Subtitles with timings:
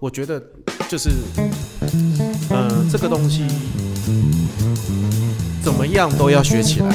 [0.00, 0.40] 我觉得
[0.88, 1.10] 就是，
[2.50, 3.44] 呃，这个东西
[5.60, 6.86] 怎么样都要学起来。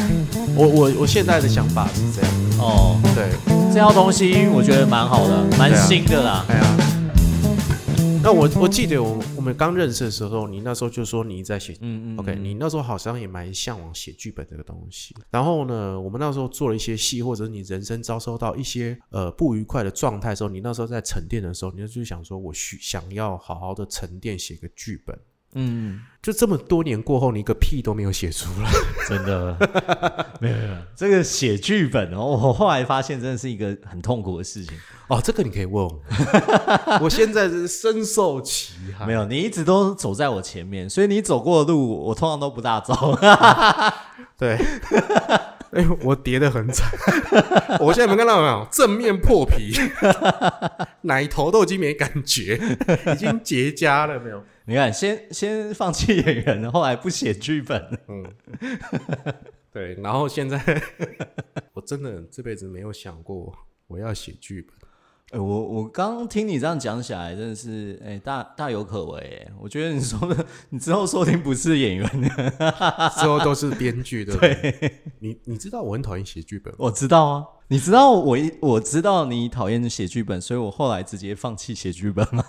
[0.56, 3.28] 我我我现在的想法是这样，哦，对，
[3.74, 6.46] 这套东西我觉得蛮好的，蛮新的啦。
[6.47, 6.78] 哎呀，
[8.23, 15.13] 那我我记得我我们刚认识的时候，你那时候就说你在写嗯嗯 OK，嗯你那时候好像也蛮向往写剧本这个东西。
[15.29, 25.20] 然后呢，我们那时候做了一些戏，或者你人生遭受到一些呃不愉快的状态的时候，你那时候在沉淀的时候，你就想说，我需想要好好的沉淀写个剧本。
[25.53, 28.70] 嗯，就这么多年过后，你一个屁都没有写出来。
[29.07, 29.55] 真的
[30.39, 34.73] 没有没有，这个写剧本哦，我后来发现真的是一个很痛苦的事情。
[35.07, 36.02] 哦，这个你可以问我，
[37.03, 39.05] 我现在是深受其害。
[39.05, 42.95] 没有，你一直都走在我前面，所以你走过的路，我通常都不大走。
[44.40, 44.57] 对，
[45.71, 46.90] 哎、我跌得很惨。
[47.79, 49.73] 我现在有没有看到没有正面破皮，
[51.01, 52.59] 奶头都已经没感觉，
[53.13, 54.41] 已经结痂了没有？
[54.66, 58.26] 你看，先先放弃演员，后来不写剧本，嗯，
[59.71, 59.96] 对。
[59.96, 60.57] 然后现在
[61.74, 63.54] 我真的这辈子没有想过
[63.87, 64.74] 我要写剧本。
[65.32, 69.20] 哎、我我刚听你这样讲起来，真的是哎、大大有可为。
[69.20, 72.30] 哎，我觉得你说的，你之后说不定不是演员的，
[73.20, 75.02] 之后都是编剧，对不对？
[75.20, 77.44] 你你知道我很讨厌写剧本，我知道啊。
[77.70, 82.46] 你知道我一我知道你讨厌写剧本，所以我后来直接放弃写剧本嘛。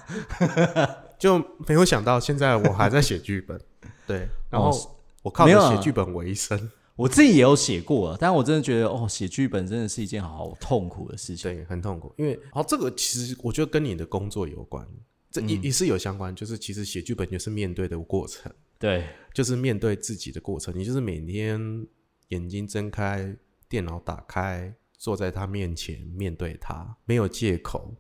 [1.25, 3.59] 就没有想到现在我还在写剧本。
[4.07, 4.91] 对，然后哦
[5.23, 6.71] 我靠写剧本为生。
[6.97, 11.51] 我自己也有写过，但我真的觉得哦，写剧本真的是一件好痛苦的事情。
[11.51, 14.87] 对，很痛苦，因为哦，这个其实我觉得跟你的工作有关，
[15.31, 16.35] 这也、也是有相关。
[16.37, 20.79] 就是其实写剧本就是面对的过程，对，就是面对自己的过程。
[20.79, 21.87] 你就是每天
[22.29, 23.35] 眼睛睁开，
[23.67, 27.95] 电脑打开，坐在他面前，面对他，没有借口，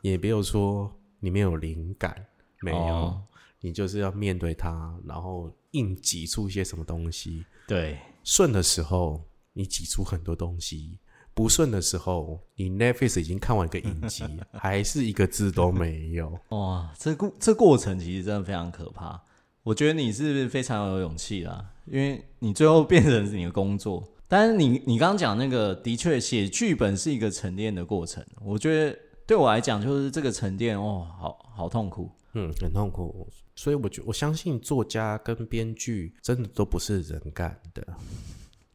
[0.00, 2.26] 也没有说你没有灵感，
[2.60, 3.22] 没有，哦
[3.62, 7.44] 你就是要面对它，然后硬挤出一些什么东西。
[7.68, 9.22] 对，顺的时候，
[9.52, 10.98] 你挤出很多东西；
[11.34, 16.38] 不顺的时候，你 Netflix 已经看完一个影集， 还是一个字都没有。
[16.48, 19.22] 哇，这过这过程其实真的非常可怕。
[19.62, 24.02] 我觉得你是非常有勇气啦，因为你最后变成你的工作。
[24.26, 28.24] 但是你你刚刚讲那个，的确写剧本是一个沉淀的过程。
[28.40, 28.98] 我觉得
[29.30, 32.10] 对我来讲，就是这个沉淀哦，好好痛苦。
[32.32, 33.28] 嗯，很痛苦。
[33.54, 37.86] 所以我觉我相信作家跟编剧真的都不是人干的。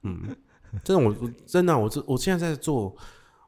[0.03, 0.33] 嗯，
[0.81, 2.95] 真的我我真的我这我现在在做，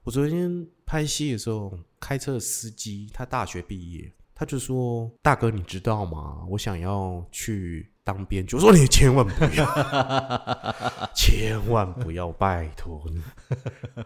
[0.04, 6.46] 我昨天拍戏的时候，开车的司机他大学毕业，他就说：“大哥，你知道吗？
[6.50, 10.76] 我想要去当编剧。”我说：“你千万不要，
[11.16, 13.24] 千万不要，拜托你，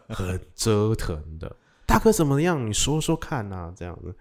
[0.09, 1.55] 很折腾的。
[1.91, 2.65] 大哥怎么样？
[2.65, 4.15] 你说说看啊，这样子。”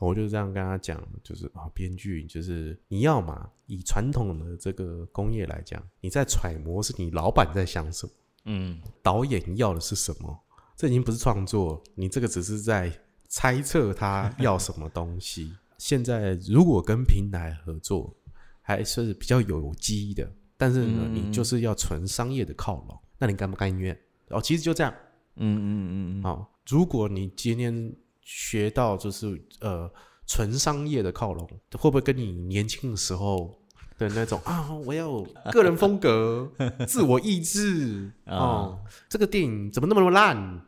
[0.00, 8.12] 我就这样跟他讲，就是啊，编剧就是你要嘛，以传统的这个工业来讲，你在揣摩是你老板在想什么，
[8.46, 10.34] 嗯，导演要的是什么，
[10.74, 12.90] 这已经不是创作，你这个只是在
[13.28, 15.54] 猜测他要什么东西。
[15.76, 18.16] 现在如果跟平台合作，
[18.62, 20.26] 还是比较有机的，
[20.56, 23.94] 但是呢，嗯你就是要纯商业的靠拢，那你甘不甘愿？
[24.30, 24.94] 哦，其实就这样。
[25.40, 27.92] 嗯嗯嗯嗯，好、如果你今天
[28.22, 29.90] 学到就是呃
[30.26, 33.58] 纯商业的靠拢，会不会跟你年轻的时候
[33.98, 36.50] 的那种啊，我要有个人风格、
[36.86, 38.78] 自我意志哦，
[39.08, 40.62] 这个电影怎么那么烂？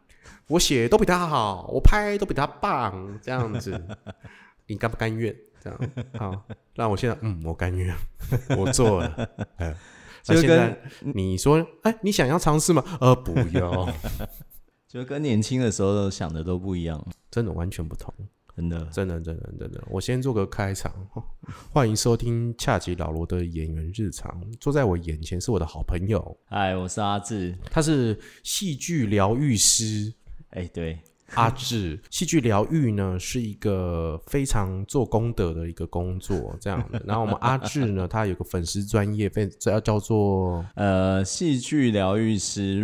[0.48, 3.80] 我写都比他好，我拍都比他棒，这样子，
[4.66, 5.34] 你甘不甘愿？
[5.62, 5.78] 这样
[6.18, 6.44] 好，
[6.74, 7.94] 那我现在嗯，我甘愿，
[8.58, 9.30] 我做了。
[9.58, 9.72] 哎，
[10.26, 10.76] 那现在
[11.14, 12.82] 你说，哎，你想要尝试吗？
[13.00, 13.88] 呃，不要，
[14.92, 18.12] 就跟年轻的时候想的都不一样，真的完全不同。
[18.54, 18.78] 真的。
[18.92, 19.82] 真的，真的，真的。
[19.88, 20.92] 我先做个开场，
[21.72, 24.38] 欢迎收听恰吉老罗的演员日常。
[24.60, 27.56] 坐在我眼前是我的好朋友，嗨，我是阿志。
[27.70, 30.12] 他是戏剧疗愈师
[30.50, 30.98] 哎，对，
[31.36, 31.98] 阿志。
[32.10, 37.00] 戏剧疗愈呢是一个非常做功德的一个工作，这样的。
[37.08, 42.78] 然后我们阿志呢，他有个粉丝专业，非这要叫做呃，戏剧疗愈师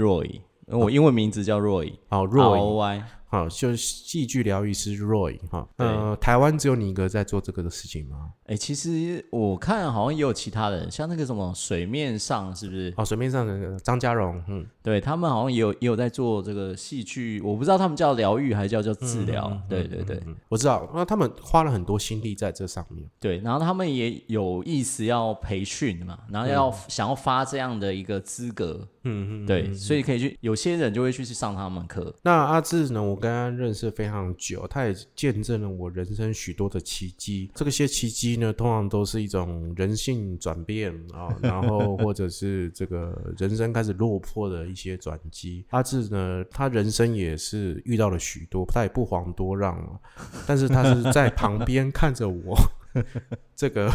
[0.69, 3.05] Roy，我英文名字叫 Roy，哦 R Roy，O Y。
[3.31, 5.69] 好，就是戏剧疗愈师 Roy 哈。
[5.77, 8.31] 对呃，台湾只有你一个在做这个的事情吗？
[8.47, 12.95] 哎、其实我看好像也有其他人，像那个什么水面上是不是？
[12.97, 14.67] 哦，水面上的张家荣，嗯。
[14.83, 19.61] 对他们好像也有也有在做这个戏剧，我不知道他们叫疗愈还是叫叫治疗。
[19.69, 23.07] 对对对嗯，我知道，那他们花了很多心力在这上面。
[23.21, 32.15] 对，然后他们也有意思要培训嘛，然后要、想要发这样的一个资格嗯嗯，对，所以可以去，有些人就会去去上他们课。
[32.23, 33.03] 那阿志呢？
[33.03, 37.51] 我跟他认识非常久，他也见证了我人生许多的奇迹。
[37.55, 45.65] 这个些奇迹呢，通常都是一种人性转变啊，然后或者是这个人生开始落魄的一些转机。
[45.71, 49.99] 阿志呢，他人生也是遇到了许多，他也不遑多让啊，
[50.47, 52.57] 但是他是在旁边看着我
[53.57, 53.91] 这个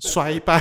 [0.00, 0.60] 衰败，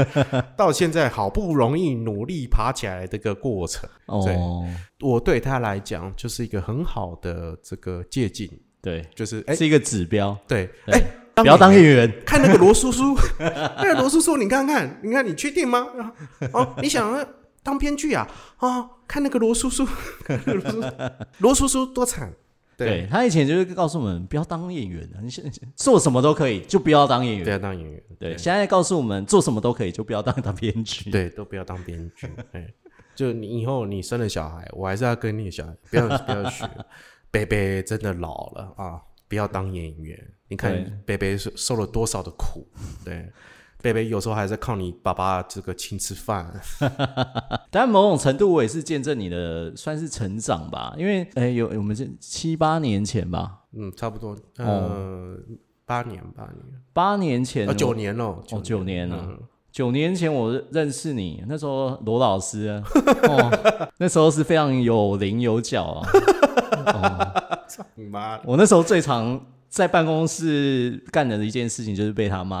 [0.56, 3.88] 到现在好不容易努力爬起来的一个过程。
[4.24, 4.66] 对哦，
[5.00, 8.48] 我对他来讲就是一个很好的这个借鉴，
[8.82, 11.02] 对，就是哎、是一个指标，对，对哎、
[11.34, 12.14] 不要当演演员。
[12.26, 15.86] 看那个罗叔叔，那个罗叔叔，你看看，你看你确定吗？
[16.52, 17.26] 哦，你想要
[17.62, 18.28] 当编剧啊？
[18.58, 19.86] 哦，看那个罗叔叔，
[20.24, 20.88] 看那个罗叔叔
[21.38, 22.32] 罗叔叔多惨，
[22.86, 23.06] 对。
[23.10, 25.44] 他以前就是告诉我们不要当演员的，你现
[25.76, 27.44] 做什么都可以，就不要当演员。
[27.44, 31.08] 对啊，当演员，对，现在告诉我们做什么都可以，就不要当当编剧。
[31.12, 32.66] 对，都不要当编剧， 哎，
[33.14, 36.68] 就你以后你生了小孩，我还是要跟你的小孩不要不要学，
[37.30, 40.18] 贝贝真的老了啊，不要当演员。
[40.48, 40.92] 你看对。
[41.06, 42.66] 贝贝受受了多少的苦，
[43.04, 43.30] 对，
[43.82, 46.52] 贝贝有时候还在靠你爸爸这个请吃饭，
[47.70, 55.36] 但某种程度我也是见证你的算是成长吧，因为哎有我们是七八年前吧，嗯，差不多，呃，哦。
[55.86, 56.56] 八年八年，
[56.92, 59.16] 八年前呃，我九年了，哦九年了。
[59.28, 59.38] 嗯。
[59.72, 62.82] 九年前我认识你，那时候罗老师啊，
[63.28, 66.08] 哦，那时候是非常有棱有角啊。
[66.86, 67.32] 哦，
[67.94, 72.60] 你妈，我那时候最常在办公室干的一件事情就是被他骂。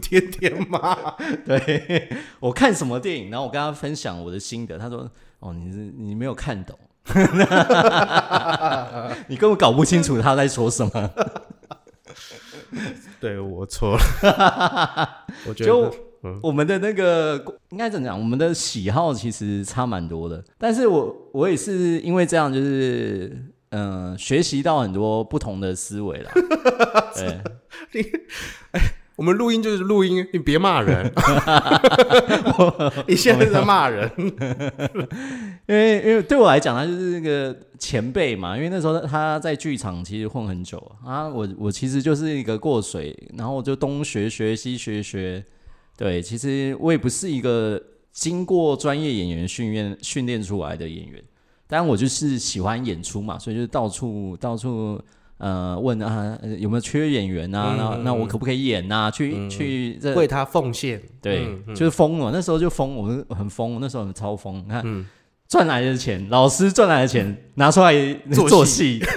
[0.00, 0.96] 天天骂，
[1.44, 2.08] 对
[2.40, 5.10] 我看什么电影，然后我跟他分享我的心得，他说
[5.40, 6.78] ：“哦，你是你没有看懂，
[9.26, 11.10] 你根本搞不清楚他在说什么。
[13.20, 18.18] 对我错了， 我觉就得，嗯，我们的那个应该怎么讲？
[18.18, 23.32] 我们的喜好其实差蛮多的，但是我我也是因为这样，就是
[23.70, 26.30] 嗯、呃学习到很多不同的思维了。
[27.92, 28.04] 对，
[29.16, 31.12] 我们录音就是录音，你别骂人，
[33.08, 34.08] 你现在在骂人，
[35.66, 45.44] 因为因为对我来讲，他就是那个前辈嘛，因为那时候他在剧场其实混很久啊，我我其实就是一个过水，然后我就东学学西学学，
[45.98, 47.80] 对，其实我也不是一个
[48.12, 51.22] 经过专业演员训练训练出来的演员，
[51.66, 54.98] 但我就是喜欢演出嘛，所以就是到处到处。
[55.40, 57.76] 呃，问啊、呃有没有缺演员啊？
[57.78, 59.08] 那、嗯那我可不可以演啊？
[59.08, 62.32] 去、去这为他奉献，对，就是疯了。
[62.32, 64.58] 那时候就疯，我是很疯，那时候很超疯。
[64.58, 65.06] 你看，嗯
[65.46, 67.94] 赚来的钱，老师赚来的钱拿出来
[68.32, 68.98] 做戏，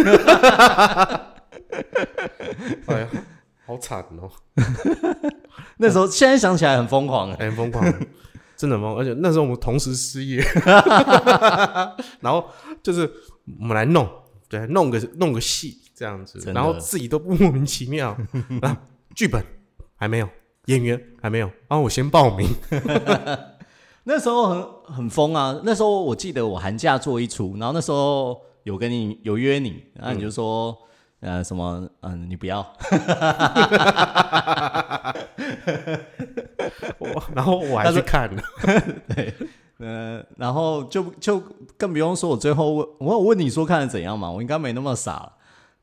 [2.86, 3.08] 哎呀，
[3.72, 4.30] 好惨哦，
[5.78, 7.32] 那时候现在想起来很疯狂。
[7.38, 7.82] 很 疯狂，
[8.58, 10.44] 真的很疯狂，而且那时候我们同时失业，
[12.20, 12.44] 然后
[12.84, 13.10] 就是
[13.60, 14.06] 我们来弄，
[14.50, 18.18] 对，弄个弄个戏这样子，然后自己都莫名其妙，
[18.62, 18.78] 啊，
[19.16, 19.42] 剧本
[19.96, 20.28] 还没有，
[20.66, 22.50] 演员还没有，然后我先报名，
[24.04, 25.62] 那时候很很疯啊！
[25.64, 30.78] 那时候我记得我寒假做一出，然后那时候有跟你有约你，然后你就说。
[31.22, 31.88] 呃，什么？
[32.02, 32.60] 嗯，你不要，
[37.00, 38.42] 我然后我还去看了，
[39.16, 39.34] 对
[39.78, 41.40] 呃，然后就就
[41.78, 44.30] 更不用说，我最后问我有问你说看的怎样嘛？
[44.32, 45.32] 我应该没那么傻，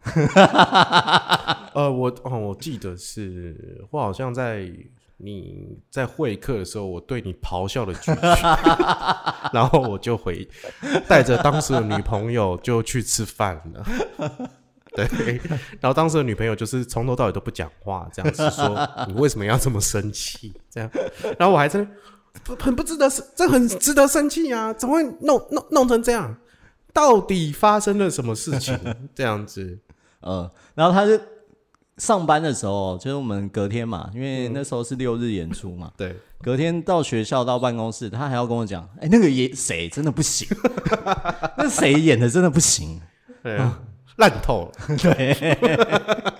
[1.75, 4.69] 呃，我哦，我记得是我好像在
[5.19, 8.21] 你在会客的时候，我对你咆哮了几句，
[9.53, 10.49] 然后我就回
[11.09, 13.85] 带着当时的女朋友就去吃饭了。
[14.95, 15.41] 对，
[15.81, 20.53] 然后当时的女朋友就是从头到尾都不讲话，这样子说你为什么要这么生气？
[20.71, 20.91] 这样，
[21.39, 21.87] 然后我还在那
[22.45, 24.73] 不很不值得，这很值得生气啊！
[24.73, 26.37] 怎么会弄弄弄成这样？
[26.93, 28.79] 到底发生了什么事情？
[29.15, 29.79] 这样子，
[30.21, 31.21] 呃，然后他就
[31.97, 40.49] 上班的时候，就是我们隔天嘛，因为那时候是六日演出嘛，对，隔天到学校到办公室，他还要跟我讲，哎、那个演谁真的不行，
[41.59, 43.01] 那谁演的真的不行，
[43.43, 43.81] 对啊，
[44.19, 44.73] 烂透了。
[45.03, 46.39] 对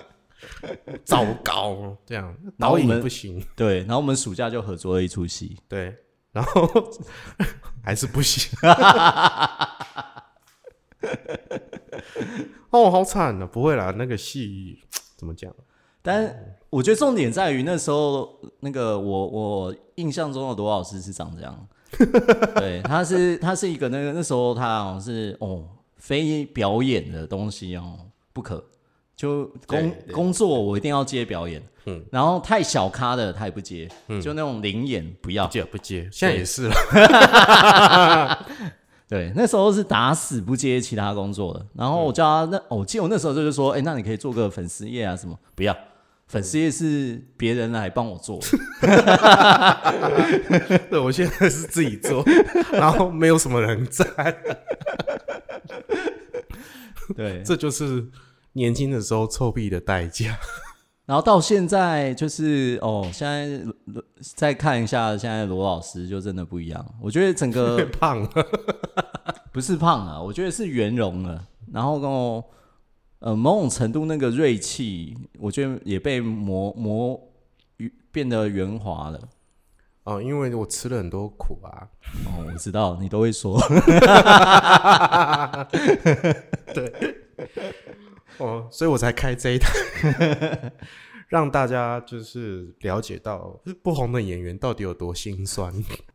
[1.05, 5.95] 糟糕，这样导演然后我们也不行，对，然后我们暑假就合作了一出戏，对，
[6.31, 6.69] 然后
[7.81, 8.51] 还是不行。
[12.71, 13.45] 哦，好惨啊！
[13.45, 14.83] 不会啦，那个戏
[15.15, 15.53] 怎么讲？
[16.01, 21.67] 但我觉得重点在于那时候那个我我印象中的罗老师是长这样，
[22.55, 25.65] 对，他是他是一个那个那时候他好像是哦
[25.99, 27.99] 非表演的东西哦
[28.33, 28.63] 不可，
[29.15, 35.53] 就工工作我一定要接表演，嗯，然后太小咖的他也不接，嗯就那种灵演不要不。
[35.53, 38.45] 接不接，现在也是了。
[39.09, 41.65] 对，那时候是打死不接其他工作的。
[41.73, 45.35] 然后我叫他那，哦我记得我那时候就是说，哎、那你可以做个粉丝页啊什么？
[45.55, 45.75] 不要，
[46.29, 48.47] 粉丝页是别人来帮我做的。
[50.89, 52.23] 对，我现在是自己做，
[52.71, 54.05] 然后没有什么人在，
[57.17, 58.07] 对，这就是
[58.53, 60.37] 年轻的时候臭屁的代价。
[61.07, 63.59] 然后到现在就是哦，现在
[64.35, 66.85] 再看一下现在罗老师就真的不一样。
[67.01, 68.29] 我觉得整个胖了，
[69.51, 71.43] 不是胖了，我觉得是圆融了，
[71.73, 72.45] 然后跟我
[73.19, 77.19] 呃某种程度那个锐气，我觉得也被磨磨
[78.11, 79.19] 变得圆滑了。
[80.05, 81.87] 哦，因为我吃了很多苦啊。
[82.25, 83.59] 哦，我知道你都会说，
[86.73, 87.15] 对
[88.37, 89.69] 哦，所以我才开这一台，
[91.29, 95.71] 让大家就是了解到不红的演员到底有多心酸。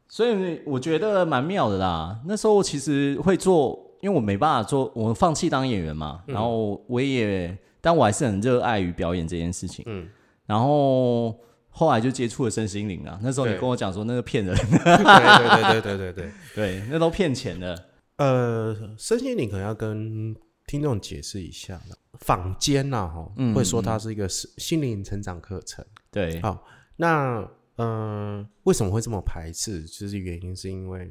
[0.08, 2.20] 所以我觉得蛮妙的啦。
[2.26, 9.82] 那时候其实会做，因为我没办法做，我放弃当演员嘛，然后我也，但我还是很热爱于表演这件事情。
[9.88, 10.06] 嗯，
[10.44, 11.30] 然后
[11.70, 13.18] 后来就接触了身心灵啊。
[13.22, 16.30] 那时候你跟我讲说那个骗人， 对对对对对对对。
[16.54, 17.88] 对，那都骗钱的。
[18.18, 21.96] 呃，身心灵可能要跟听众解释一下了。
[22.18, 25.82] 坊间呐、哈、嗯会说它是一个心心灵成长课程。
[26.10, 26.62] 对，好，
[26.96, 27.42] 那
[27.76, 29.84] 呃，为什么会这么排斥？
[29.86, 31.10] 其实原因是因为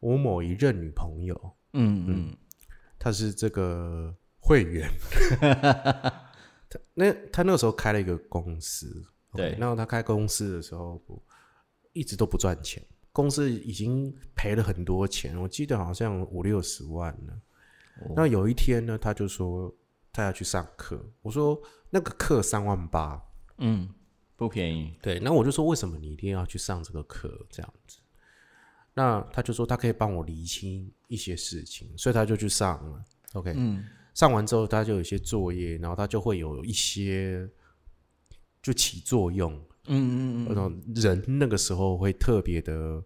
[0.00, 1.38] 我某一任女朋友，
[1.80, 2.36] 嗯嗯
[2.98, 4.90] 他是这个会员，
[6.68, 9.04] 他那他那个时候开了一个公司，
[9.34, 9.56] 对。
[9.58, 11.00] 然后他开公司的时候
[11.92, 17.40] 一直都不赚钱，公司已经赔了很多钱，我记得好像五六十万了。
[18.00, 18.12] 哦。
[18.16, 19.72] 那有一天呢，他就说
[20.12, 23.22] 他要去上课，我说那个课三万八，
[23.58, 23.88] 嗯，
[24.34, 24.98] 不便宜。
[25.00, 27.46] 对，那我就说为什么你一定要去上这个课？
[27.48, 27.98] 这样子？
[28.98, 33.04] 那他就说他可以帮我理清一些事情，所以他就去上了。
[33.34, 37.48] OK，嗯上完之后他就有一些作业，然后他就会有一些
[38.60, 39.52] 就起作用。
[39.86, 43.00] 嗯嗯嗯，人那个时候会特别的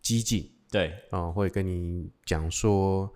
[0.00, 3.12] 激进对，啊、会跟你讲说，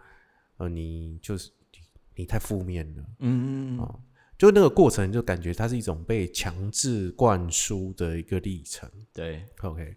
[0.56, 1.78] 呃，你就是你
[2.16, 3.02] 你太负面了。
[3.20, 4.00] 嗯嗯嗯，
[4.36, 8.90] 就那个过程，就感觉它是一种被强制灌输的一个历程。
[9.12, 9.96] 对，OK，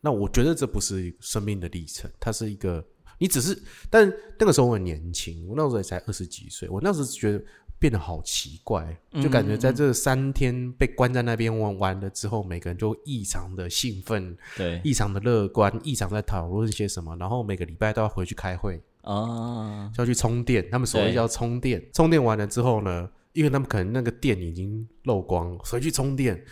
[0.00, 2.84] 那我觉得这不是生命的历程，它是一个
[3.18, 3.56] 你只是，
[3.88, 7.44] 但那个时候我很年轻，我那时候也才二十几岁，我那时候觉得
[7.78, 23.08] 变得好奇怪，就感觉在这三天被关在那边玩完了之后，每个人就异常的兴奋，对，异常的乐观，异常在讨论些什么，然后每个礼拜都要回去开会，啊，就要去充电，他们所谓叫充电，充电完了之后呢？
[23.32, 26.44] 因为他们可能那个电已经漏光，所以去充电。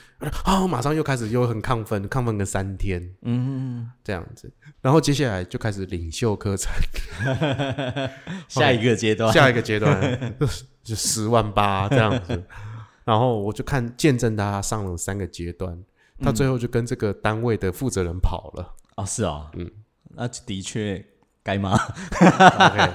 [0.45, 6.73] 啊，马上又开始又很亢奋，亢奋个三天，嗯，这样子，然后接下来就开始领袖课程，
[8.49, 10.37] 下一个阶段，下一个阶段
[10.83, 12.45] 就十万八这样子，
[13.05, 15.79] 然后我就看见证他上了三个阶段，
[16.19, 18.75] 他最后就跟这个单位的负责人跑了。
[18.97, 19.71] 哦，是哦，嗯，
[20.15, 21.05] 那的确
[21.43, 21.79] 该吗
[22.21, 22.93] ？OK，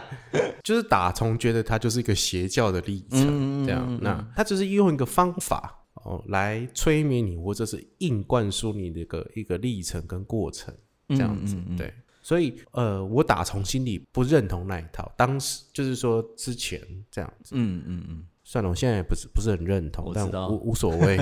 [0.64, 10.74] 就是打从觉得他就是一个邪教的历程，嗯这样，那他就是用一个方法哦来催眠你，或者是硬灌输你的一个一个历程跟过程，
[11.10, 11.94] 这样子，对。
[12.22, 15.14] 所以，呃，我打从心里不认同那一套。
[15.16, 20.50] 当时就是说之前这样子，嗯嗯嗯，算了，我现在也不是不是很认同但道。
[20.50, 21.18] 无无所谓，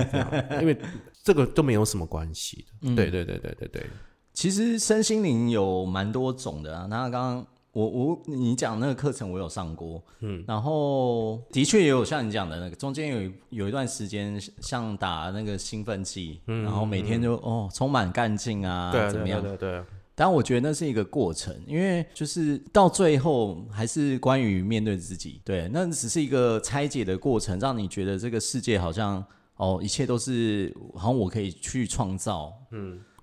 [0.62, 0.77] 因为
[1.22, 2.88] 这个都没有什么关系的。
[2.88, 2.96] 嗯。
[2.96, 3.86] 对对对对对对，
[4.33, 6.87] 其实身心灵有蛮多种的啊。
[6.89, 19.41] 那刚刚我我你讲那个课程我有上过，嗯，然后的确也有像你讲的那个，中间有一有一段时间像打那个兴奋剂，然后每天就哦充满干劲啊，对啊对怎么样？
[19.41, 29.23] 对对，但我觉得那是一个过程，因为就是到最后还是关于面对自己，对，那只是一个拆解的过程，让你觉得这个世界好像
[29.57, 32.53] 哦，一切都是好像我可以去创造，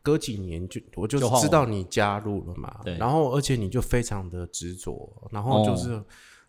[0.02, 6.02] 隔几年就我就知道你加入了嘛，对然后而且你就非常的执着，然后就是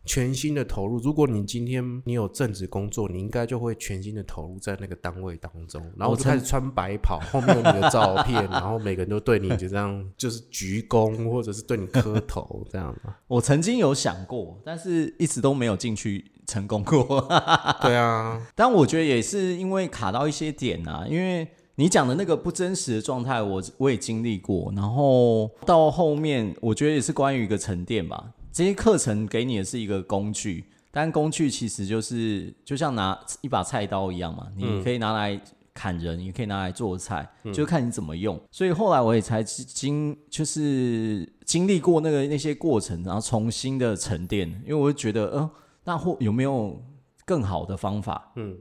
[0.03, 0.97] 全心的投入。
[0.97, 13.15] 如果你今天你有正职工作，你应该就会全心的投入在那个单位当中，然后我曾就开始穿白袍， 后面有你的照片，然后每个人都对你就这样就是鞠躬，或者是对你磕头这样嘛。
[13.27, 17.27] 我曾经有想过，但是一直都没有进去成功过。
[17.83, 21.47] 对啊，但我觉得也是因为卡到一些点啊，因为
[21.81, 24.71] 你讲的那个不真实的状态，我我也经历过。
[24.75, 28.31] 然后到后面，我觉得也是关于一个沉淀吧。
[28.51, 35.41] 这些课程给你的是一个工具，但工具其实就是就像拿一把菜刀一样嘛，你可以拿来
[35.73, 38.39] 砍人，也可以拿来做菜，就看你怎么用。
[38.51, 45.49] 所以后来我也才经就是经历过那个那些过程，然后重新的沉淀，因为我就觉得，呃，
[45.85, 46.79] 那或有没有
[47.25, 48.31] 更好的方法？
[48.35, 48.55] 嗯，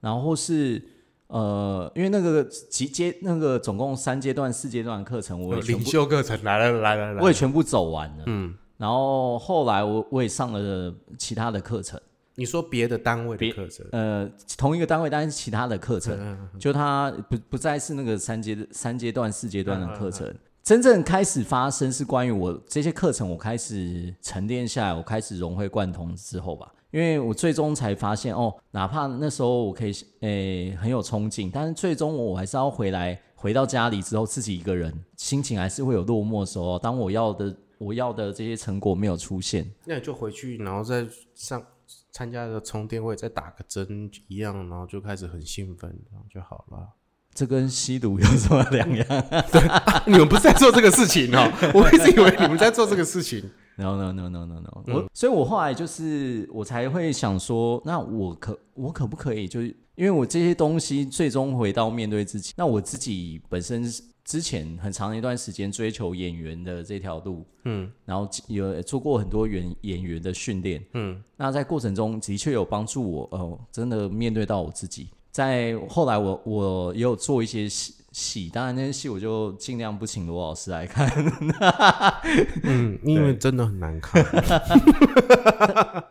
[0.00, 0.82] 然后是
[1.28, 8.24] 呃，因为那个几阶那个总共三阶段、四阶段的课程，我也领袖课程来了来了来了，我也全部走完了。
[8.26, 12.00] 嗯，然后后来我我也上了其他的课程。
[12.38, 20.32] 你说别的单位的别课程，呃，同一个单位，但是其他的课程，就它不不再是那个三阶三阶段、四阶段的课程。
[20.62, 26.70] 真正开始发生是关于我这些课程，我开始沉淀下来，我开始融会贯通之后吧。
[26.96, 36.78] 因为我最终才发现，哦，哪怕那时候我可以诶、很有冲劲，但是最终我我还是要回来，回到家里之后自己一个人，心情还是会有落寞的时候。
[36.78, 41.62] 当我要的我要的这些成果没有出现，那你就回去，然后再上
[42.10, 46.78] 参加个充电会，再打个针一样，然后就开始很兴奋，然后就好了。
[47.34, 49.06] 这跟吸毒有什么两样？
[50.08, 51.52] 你们不是在做这个事情哦？
[51.74, 53.44] 我一直以为你们在做这个事情。
[53.76, 63.84] No no no no no no，、我所以，我后来就是我才会想说，那我可我可不可以就是因为我这些东西最终回到面对自己，那我自己本身
[64.24, 75.10] 之前很长一段时间追求演员的这条路，嗯，然后有做过很多演演员的训练，嗯，那在过程中的确有帮助我，哦、真的面对到我自己。
[75.30, 77.68] 在后来我我也有做一些
[78.16, 81.06] 戏戏，当然那些戏我就尽量不请罗老师来看，
[82.62, 84.24] 嗯， 因为真的很难看。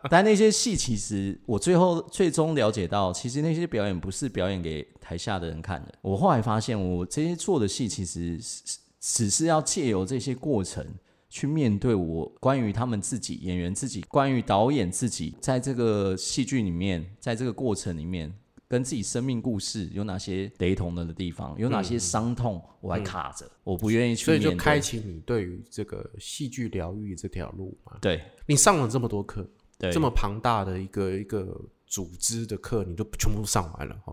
[0.08, 5.92] 但那些戏其实我最后最终了解到，其实那些表演不是表演给台下的人看的。
[6.00, 10.86] 我后来发现，我这些做的戏其实是只是要借由这些过程
[11.28, 18.32] 去面对我关于他们自己演员自己，关于导演自己，在这个戏剧里面，在这个过程里面。
[18.68, 21.54] 跟自己生命故事有哪些雷同的地方？
[21.58, 23.48] 有哪些伤痛我还卡着？
[23.62, 24.40] 我不愿意去所以。
[24.40, 27.96] 就开启你对于这个戏剧疗愈这条路嘛。
[28.00, 34.12] 对你上了这么多课，对这么庞大的一个一个组织的课，你都全部上完了哈，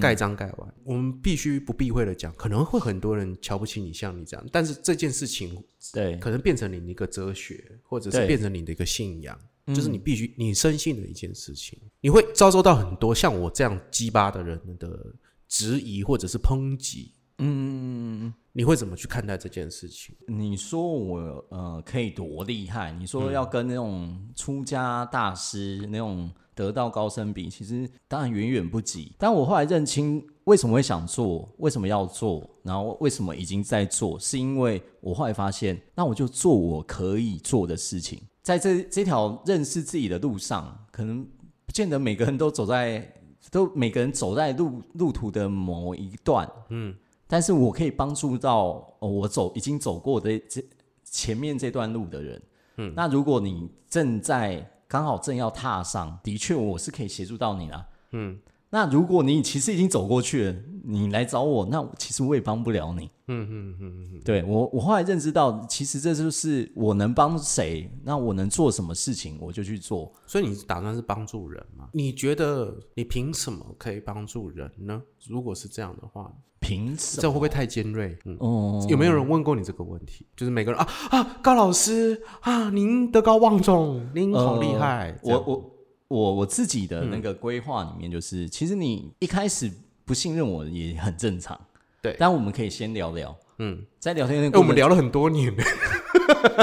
[0.00, 0.74] 盖章盖完。
[0.82, 9.38] 我们必须不避讳的讲，可能会很多人瞧不起你，像你这样，但是这件事情对可能变成你的一个哲学，或者是对变成你的一个信仰。
[9.66, 15.14] 就是你必须你深信的一件事情，你会遭受到很多像我这样鸡巴的人的
[15.48, 17.12] 质疑或者是抨击。
[17.38, 20.14] 嗯，你会怎么去看待这件事情？
[20.28, 22.92] 你说我呃可以多厉害？
[22.92, 29.14] 你说要跟那种出家大师那种得道高僧比，其实当然远远不及。
[29.18, 38.20] 但我后来认清为什么会想做，为什么要做，然后为什么已经在做，是因为我后来发现，那我就做我可以做的事情。
[38.42, 41.24] 在这这条认识自己的路上，可能
[41.64, 43.14] 不见得每个人都走在
[43.50, 46.94] 都每个人走在路路途的某一段，嗯，
[47.26, 50.64] 但是我可以帮助到、哦、我走已经走过的这
[51.04, 52.42] 前面这段路的人，
[52.78, 58.38] 嗯，那如果你正在刚好正要踏上，的确我是可以协助到你啦，嗯，
[58.72, 71.88] 那如果你其实已经走过去了，你来找我，那其实我也帮不了你，嗯嗯嗯嗯，对我我后来认知到，其实这就是我能帮谁，那我能做什么事情，我就去做，所以你打算是帮助人吗？
[71.92, 75.02] 你觉得你凭什么可以帮助人呢？
[75.28, 77.22] 如果是这样的话，凭什么？
[77.22, 78.16] 这会不会太尖锐？
[78.24, 80.26] 嗯，哦，有没有人问过你这个问题？
[80.34, 85.16] 就是每个人啊啊，高老师啊，您德高望重，您好厉害。
[85.22, 85.71] 我我
[86.12, 89.72] 我我自己的那个规划里面，就是、其实你一开始
[90.04, 91.58] 不信任我也很正常，
[92.02, 95.54] 对但我们可以先聊聊，嗯，在聊天我们聊了很多年，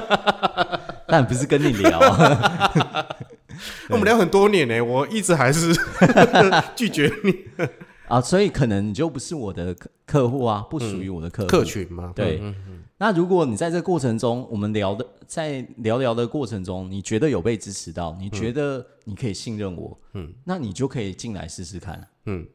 [1.08, 2.00] 但不是跟你聊，
[3.90, 5.74] 我们聊很多年呢，我一直还是
[6.78, 7.36] 拒绝你。
[8.08, 11.48] 啊，所以可能你就不是我的客客户啊，不属于我的客户。
[11.48, 12.14] 客群嘛。
[12.16, 22.46] 对嗯嗯那如果你在这个过程中，我们聊的在聊聊的过程中，你觉得有被支持到，你觉得你可以信任我，嗯，那你就可以进来试试看，嗯，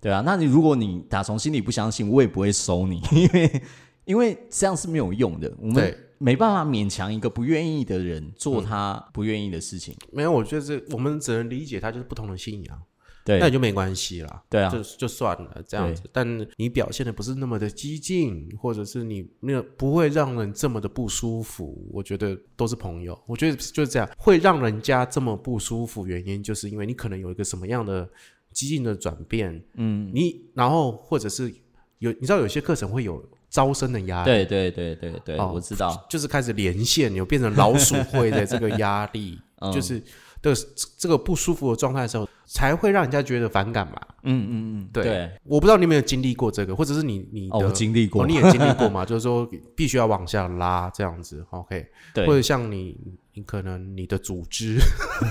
[0.00, 0.20] 对啊。
[0.26, 3.62] 那你如果你打从心里不相信，我也不会收你， 因为
[4.04, 5.96] 因为这样是没有用的，我们对。
[6.18, 12.82] 没办法勉强一个不愿意的人做他不愿意的事情，没有，我觉得这我们只能理解他就是不同的信仰，
[13.24, 13.38] 对。
[13.38, 14.42] 那也就没关系了。
[14.48, 23.18] 对啊，就就算了这样子，但你表现的不是那么的激进，或者是你没有不会让人这么的不舒服，我觉得都是朋友。
[23.26, 28.08] 我觉得就是这样，会让人家这么不舒服，原因就是因为你可能有一个什么样的
[28.52, 31.52] 激进的转变，嗯，你然后或者是
[31.98, 39.72] 有你知道有些课程会有招生的压力，对对对对对，哦我知道，就是开始连线，有变成老鼠会的这个压力， 嗯。
[39.72, 40.02] 就是
[40.42, 40.52] 的
[40.98, 43.94] 这个不舒服的状态的时候，才会让人家觉得反感嘛。
[44.24, 45.04] 嗯嗯嗯，对。
[45.04, 49.04] 对，我不知道你有没有经历过这个，或者是你你的、哦，经历过，哦你也经历过嘛？
[49.06, 52.26] 就是说必须要往下拉这样子，OK，对。
[52.26, 52.98] 或者像你
[53.34, 54.78] 你可能你的组织，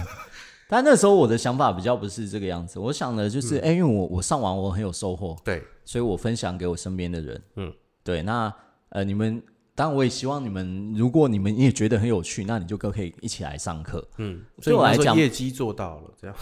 [0.67, 8.53] 但那时候我的想法比较不是这个样子，我想的就是，哎、因为我我上网我很有收获，对，所以我分享给我身边的人，嗯，对，那
[8.89, 9.41] 呃，你们
[9.81, 16.35] 当然我也希望你们，如果你们也觉得很有趣，那你就可可以一起来上课，嗯，对所以我来讲业绩做到了这样，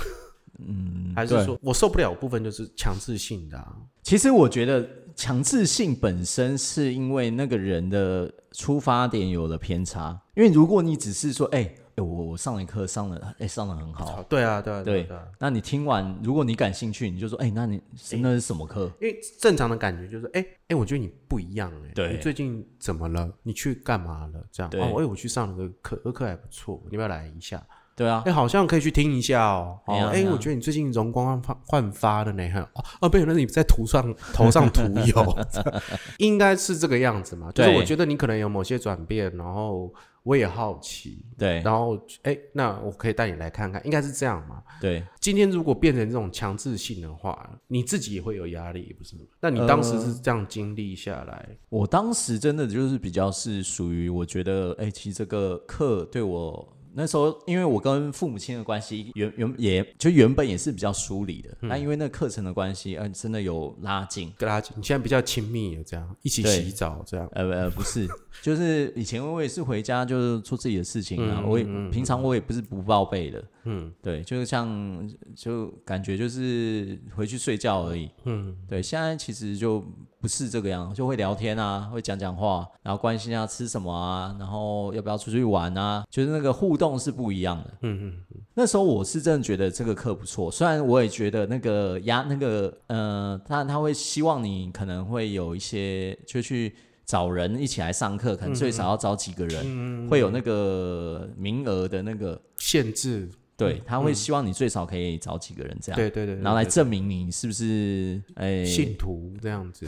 [0.58, 15.28] 嗯，还是说我受不了部分就是强制性的、啊，其实我觉得强制性本身是因为那个人的出发点有了偏差，因为如果你只是说，哎、哎我我上了课上了，哎、上的很好，对啊，对啊，对對啊。
[15.38, 17.82] 那你听完，如果你感兴趣，你就说，哎、那你
[18.22, 18.90] 那是什么课？
[19.02, 23.30] 因为正常的感觉就是，哎、哎、我觉得你不一样哎、你最近怎么了？
[23.44, 24.42] 你去干嘛了？
[24.50, 27.62] 这样哦，哎、我去上了个课，这课还不错，你要不要来一下？
[28.00, 29.78] 对啊哎、，好像可以去听一下哦。
[29.86, 35.38] 哦，哎、我觉得你最近容光焕焕发的呢，哈哦哦，没有，那是你在涂上 头上涂油，
[36.18, 37.52] 应该是这个样子嘛？
[37.52, 44.64] 就是我觉得你可能有某些转变，然后我也好奇，对然后哎、那我可以带你来看看，应该是这样嘛？
[44.80, 45.04] 对。
[45.20, 49.24] 今天如果变成这种强制性的话，你自己也会有压力，不是吗？
[49.42, 64.34] 那你当时是这样经历下来，我当时真的就是比较是属于我觉得，哎、其实这个课对我那时候，因为我跟父母亲的关系原原也就原本也是比较疏离的，那、因为那课程的关系，呃，真的有拉近。
[64.38, 67.28] 跟他你现在比较亲密了，这样一起洗澡，这样。
[67.34, 68.08] 呃呃，不是，
[68.42, 73.94] 就是以前我也是回家就是做自己的事情啊，嗯我也嗯嗯平常我也不是不报备的，嗯。
[74.02, 78.56] 对，就是像就感觉就是回去睡觉而已，嗯。
[78.68, 79.84] 对，现在其实就
[80.22, 87.74] 不是这个样，就会聊天啊，会讲讲话，然后关心啊吃什么啊，然后要不要出去玩啊，就是那个互动是不一样的。
[87.82, 88.14] 嗯嗯
[88.54, 103.30] 那时候我是真的觉得这个课不错，虽然我也觉得那个压那个呃，他他会希望你可能会有一些就去找人一起来上课，可能最少要找几个人，嗯，会有那个名额的那个，限制，
[103.60, 105.98] 对，他会希望你最少可以找几个人这样。
[105.98, 109.86] 对对对，然后来证明你是不是哎，信徒这样子，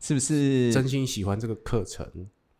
[0.00, 2.04] 是不是真心喜欢这个课程，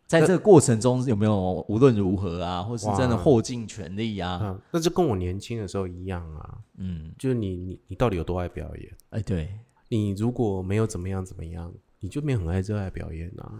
[0.07, 4.39] 在这个过程中有没有无论如何啊，或是真的哇豁尽全力啊？
[4.41, 8.97] 嗯，那就跟我年轻的时候一样啊，嗯，就是你你你到底有多爱表演？
[9.09, 9.49] 哎，对，
[9.89, 13.59] 你如果没有怎么样怎么样，你就没有很爱热爱表演啊。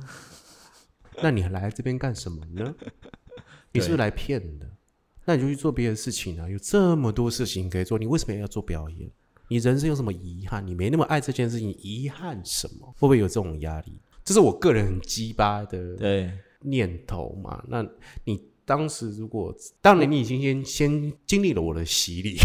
[1.21, 2.73] 那你来这边干什么呢？
[3.73, 4.67] 你是不是来骗的？
[5.25, 6.49] 那你就去做别的事情啊！
[6.49, 9.09] 有这么多事情可以做，你为什么要做表演？
[9.49, 10.65] 你人生有什么遗憾？
[10.65, 12.87] 你没那么爱这件事情，遗憾什么？
[12.93, 13.99] 会不会有这种压力？
[14.23, 16.31] 这是我个人很鸡巴的对，
[16.61, 17.63] 念头嘛。
[17.67, 17.85] 那
[18.23, 22.37] 你当时如果，当然你已经先先经历了我的洗礼，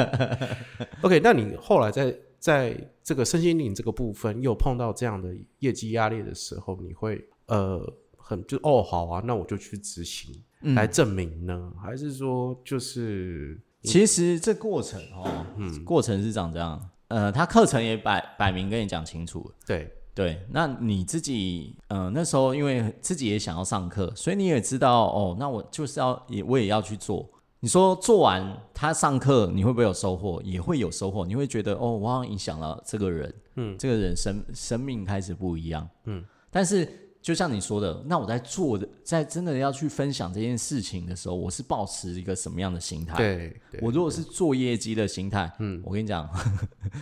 [1.02, 7.80] OK，那你后来在在这个身心灵这个部分又碰到这样的业绩压力的时候，你会呃
[8.16, 15.84] 很就哦好啊，那我就去执行、嗯来证明呢，还是说就是其实这过程哦，嗯。
[15.84, 19.54] 过程是长这样，呃，他课程也摆摆明跟你讲清楚了。
[19.66, 19.90] 对。
[20.12, 27.26] 对，那你自己，呃，那时候因为自己也想要上课，所以你也知道，哦，那我就是要也我也要去做。
[27.60, 28.44] 你说做完
[28.74, 30.42] 他上课，你会不会有收获？
[30.42, 36.22] 也会有收获，你会觉得，哦，我好像影响了这个人，嗯，这个人生生命开始不一样，嗯。
[36.50, 36.86] 但是
[37.22, 43.16] 就像你说的，那我在做的，在真的要去分享这件事情的时候，我是保持一个什么样的心态？
[43.16, 46.28] 对对，我如果是做业绩的心态，嗯，我跟你讲，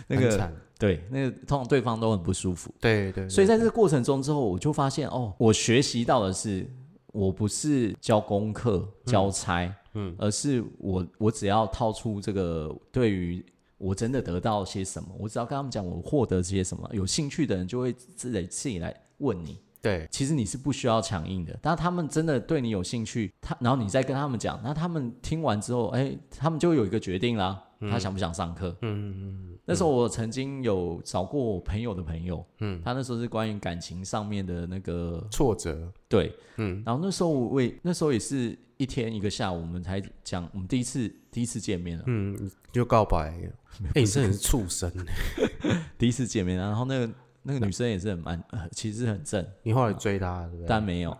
[0.07, 2.69] 那个对，那个通常对方都很不舒服。
[2.81, 6.69] 对对，所以在这个过程中之后，我就发现哦，我学习到的是，
[7.13, 13.41] 我不是教功课、交差，嗯而是我我只要套出这个对于
[13.77, 19.57] 我真的得到些什么，我只要跟他们讲我获得些什么，有兴趣的人就会自己自己来问你。
[19.81, 20.07] 对。
[20.11, 28.69] 其实你是不需要强硬的，但他们真的对你有兴趣，他然后你再跟他们讲，那他们听完之后，哎，他们就有一个决定啦，他想不想上课？
[28.81, 29.57] 嗯嗯嗯。
[29.65, 36.81] 那时候我曾经有找过我朋友的朋友，嗯，他那时候是关于感情上面的那个挫折，对，嗯。
[36.85, 43.29] 然后那时候我也那时候也是一天一个下午，我们才讲我们第一次第一次见面了，嗯，就告白。
[43.41, 43.51] 了，
[43.93, 50.65] 哎，你真的是畜生欸， 第一次见面，然后那个那个女生也是很蛮，呃其实很正，你后来追她对不对？
[50.67, 51.17] 但没有。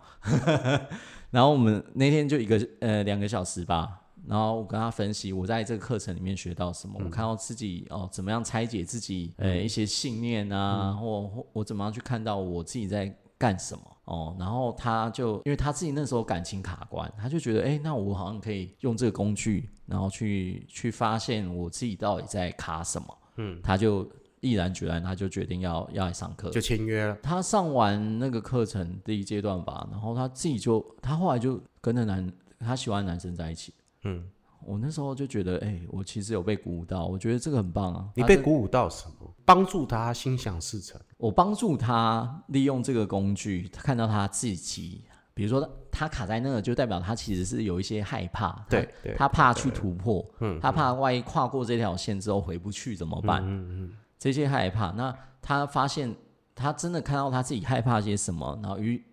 [1.32, 14.36] 然后我们那天就一个呃两个小时吧，然后我跟她分析我在这个课程里面学到什么，我看到自己哦怎么样拆解自己呃一些信念啊，或或我怎么样去看到我自己在干什么哦。
[14.40, 23.18] 然后他就因为他自己那时候感情卡关，他就觉得，哎，那我好像可以用这个工具，然后去去发现我自己到底在卡什么。
[23.38, 24.10] 嗯，他就
[24.42, 27.18] 毅然决然，他就决定要要来上课，就签约了。
[27.22, 33.74] 他上完那个课程第一阶段吧，然后他自己就他后来就跟那男他喜欢男生在一起。
[34.04, 34.24] 嗯。
[34.66, 38.10] 我那时候就觉得，哎，我其实有被鼓舞到，我觉得这个很棒啊。
[38.14, 39.34] 你被鼓舞到什么？
[39.46, 41.00] 帮助他心想事成。
[41.18, 45.02] 我帮助他利用这个工具，他看到他自己，
[45.34, 53.42] 比如说他卡在那个，就代表他其实是有一些害怕，对，他怕去突破，嗯，他怕万一跨过这条线之后回不去怎么办？
[53.42, 56.14] 嗯嗯，这些害怕，那他发现
[56.54, 59.04] 他真的看到他自己害怕些什么，然后于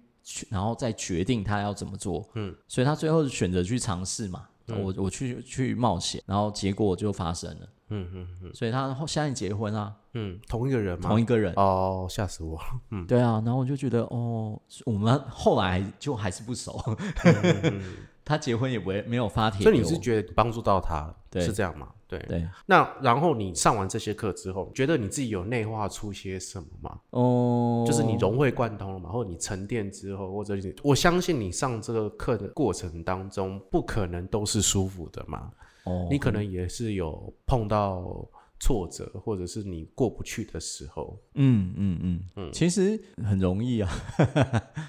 [0.50, 4.46] 然后再决定他要怎么做，嗯，所以他最后选择去尝试嘛。
[4.68, 7.68] 我我去去冒险，然后结果就发生了。
[7.90, 9.94] 嗯嗯嗯，所以他现在结婚啊。
[10.14, 11.08] 嗯，同一个人吗？
[11.08, 11.54] 同一个人。
[11.54, 12.64] 哦，吓死我了。
[12.90, 16.82] 嗯，对啊，然后我就觉得，哦，我们后来就还是不熟。
[18.26, 21.88] 他结婚也不会没有发帖，所以你是觉得帮助到他，是这样吗？
[22.08, 22.44] 对对。
[22.66, 26.98] 那然后你上完这些课之后，觉得你自己有内化出些什么吗？
[27.10, 35.50] 哦，就是你融会贯通了嘛，或者你沉淀之后，或者你我相信你上这个课的过程当中，不可能都是舒服的嘛。
[35.84, 38.26] 哦，你可能也是有碰到。
[38.66, 42.20] 挫折，或者是你过不去的时候，嗯嗯嗯。
[42.34, 43.88] 嗯，其实很容易啊，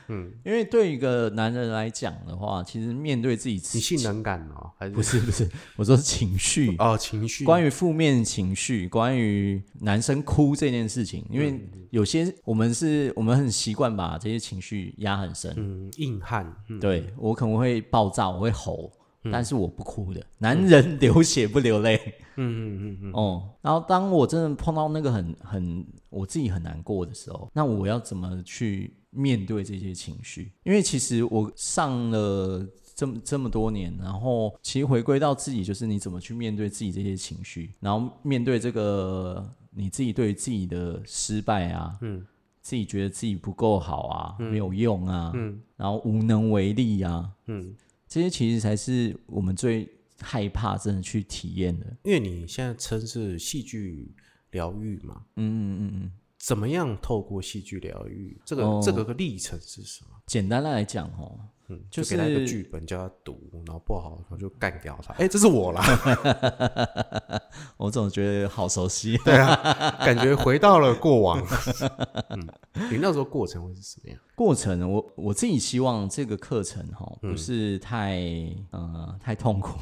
[0.07, 4.91] 嗯， 因为对一个男人来讲的话，其实面对自己，你性能感哦，还是？
[4.95, 5.47] 不是不是？
[5.75, 6.75] 我说情绪。
[6.79, 11.61] 哦，情绪，关于负面情绪，关于男生哭这件事情，因为
[11.91, 18.91] 有些我们是我们很习惯把这些情绪压很深，嗯，硬汉，对我可能会爆炸，我会吼。
[19.31, 21.99] 但是我不哭的，男人流血不流泪。
[22.35, 23.11] 嗯嗯嗯嗯。
[23.13, 30.51] 哦，然后当我真的碰到那个很很我自己很难过的时候，那我要怎么去面对这些情绪？
[30.63, 32.63] 因为其实我上了
[32.93, 42.23] 这么这么多年，然后其实回归到自己，就是你怎么去面对自己这些情绪，然后面对这个你自己对自己的失败啊，嗯，
[42.61, 47.73] 自己觉得自己不够好啊，没有用啊，嗯，然后无能为力啊，嗯。
[48.07, 49.87] 这些其实才是我们最
[50.19, 54.15] 害怕真的去体验的，因为你现在称是戏剧
[54.51, 58.39] 疗愈嘛，嗯嗯嗯嗯，怎么样透过戏剧疗愈？
[58.45, 60.11] 这个这个个历程是什么？
[60.25, 61.39] 简单的来讲，哦。
[61.69, 65.13] 嗯，就给他一个剧本叫他读，然后不好，然后就干掉他。
[65.15, 65.83] 哎，这是我啦，
[67.75, 69.55] 我总觉得好熟悉， 对啊，
[69.99, 71.45] 感觉回到了过往。
[72.31, 72.47] 嗯，
[72.89, 74.17] 你那时候过程会是什么样？
[74.33, 78.21] 过程，我我自己希望这个课程哈，不是太
[78.71, 79.77] 呃太痛苦。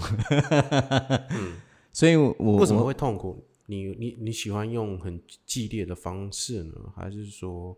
[1.29, 1.53] 嗯，
[1.93, 3.45] 所以我为什么会痛苦？
[3.67, 7.77] 你你你喜欢用很激烈的方式呢，还是说？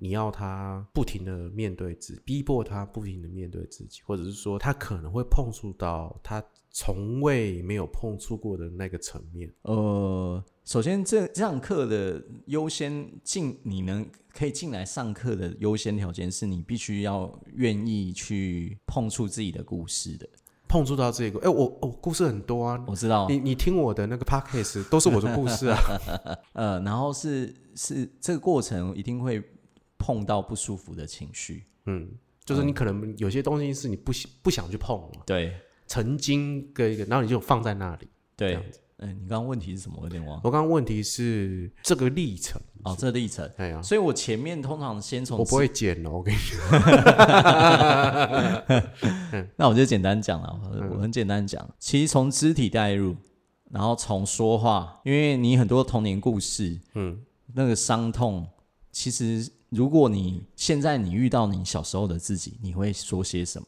[0.00, 9.52] 你要他不停的面对自己，逼迫他不停的面对自己，或者是说他可能会碰触到他从未没有碰触过的那个层面。
[9.62, 20.28] 呃，首先这这堂课的优先进，你能可以进来上课的优先条件是你必须要愿意去碰触自己的故事的，
[20.68, 21.40] 碰触到这个。
[21.40, 23.26] 哎，我我故事很多啊，我知道。
[23.28, 25.78] 你你听我的那个 podcast 都是我的故事啊。
[26.54, 29.42] 呃，然后是是这个过程一定会。
[29.98, 32.08] 碰到不舒服的情绪，嗯，
[32.44, 35.52] 就是你可能有些东西是你不想不想去碰，对，
[35.86, 38.54] 曾经跟一个，然后你就放在那里，对，
[38.98, 39.96] 嗯，你刚刚问题是什么？
[39.98, 40.40] 我有点忘。
[40.44, 46.58] 我刚刚问题是这个历程，哦，这个历程，哎呀，所以我前面通常先从我不会剪哦，我跟你说，
[49.56, 50.60] 那我就简单讲了，
[50.92, 53.16] 我很简单讲，其实从肢体带入，
[53.70, 57.20] 然后从说话，因为你很多童年故事，嗯，
[57.54, 58.46] 那个伤痛，
[58.92, 59.50] 其实。
[59.70, 63.66] 如果你现在你遇到你小时候的自己，你会说些什么？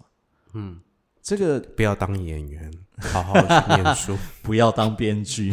[0.55, 0.81] 嗯，
[1.23, 3.35] 这个不要当演员，好好
[3.77, 5.53] 念书； 不要当编剧，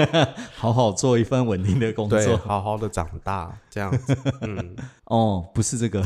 [0.54, 4.16] 好好做一份稳定的工作，好好的长大，这样子。
[4.42, 6.02] 嗯， 哦，不是这个，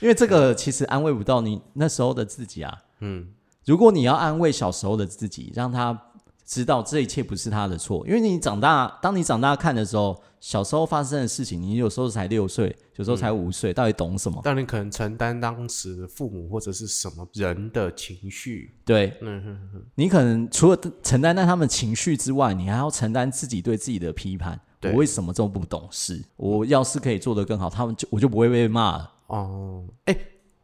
[0.00, 2.78] 因为这个其实安慰不到你那时候的自己啊。
[3.00, 3.28] 嗯，
[3.64, 6.02] 如果你要安慰小时候的自己，让他。
[6.46, 14.40] 知道这一切不是他的错，因为你长大，当你长大看的时候，小时候发生的事情，你有时候才六岁，有时候才五岁，到底懂什么？
[14.44, 24.60] 但你可能承担当时父母或者是什么人的情绪，对，嗯哼哼，你可能除了承担那他们情绪之外，你还要承担自己对自己的批判。
[24.82, 26.24] 我为什么这么不懂事？
[26.36, 29.12] 我要是可以做得更好，他们就我就不会被骂了。
[29.26, 30.16] 哦，哎，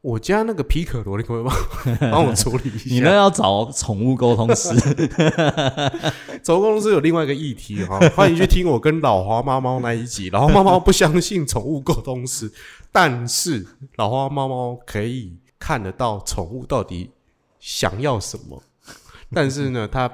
[0.02, 1.54] 我家那个皮可罗，你可不可
[1.90, 2.94] 以帮 帮我处理一下？
[2.94, 4.68] 你那要找宠物沟通师，
[6.42, 10.28] 宠物沟通师有另外一个议题哈，欢迎去听我跟老花猫猫那一集。
[10.30, 12.52] 老花猫猫不相信宠物沟通师，
[12.90, 17.10] 但是老花猫猫可以看得到宠物到底
[17.60, 18.60] 想要什么。
[19.32, 20.10] 但是呢，他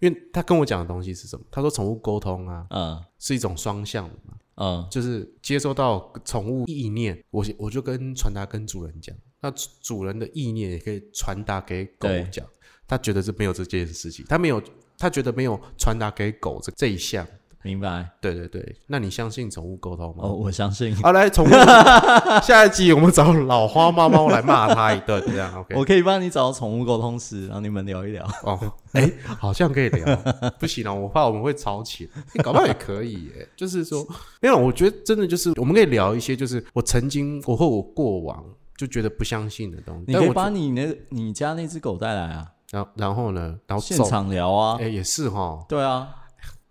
[0.00, 1.44] 因为他跟我讲的东西是什么？
[1.52, 4.86] 他说宠物沟通啊嗯是一种双向的嘛，嗯。
[4.90, 12.46] 就是接收到宠物意念，我我就跟传达跟主人讲，那主主人的意念也可以传达给狗讲，
[12.86, 14.62] 他觉得是没有这件事情，他没有，
[14.96, 17.26] 他觉得没有传达给狗这这一项。
[17.62, 18.08] 明白。
[18.20, 20.24] 对对对，那你相信宠物沟通吗？
[20.24, 20.94] 哦，我相信。
[20.96, 21.50] 好，来宠物，
[22.42, 25.74] 下一集我们找老花猫猫来骂他一顿，这样 OK？
[25.76, 28.26] 我可以帮你找宠物沟通师，然后你们聊一聊。
[28.44, 28.58] 哦，
[28.92, 30.16] 哎、好像可以聊，
[30.58, 33.48] 不行啊，我怕我们会吵起来，欸搞不好也可以耶。
[33.56, 34.06] 就是说，
[34.40, 38.42] 没有，我觉得真的就是我们可以聊一些，就是我曾经我和我过往
[38.76, 40.04] 就觉得不相信的东西。
[40.08, 44.88] 你可以把你那你家那只狗带来啊，然后然后呢，然后现走，场聊啊哎、。
[44.88, 46.08] 也是哈，对啊，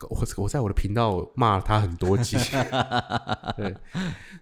[0.10, 2.38] 我我在我的频道骂了他很多集。
[3.58, 3.76] 对，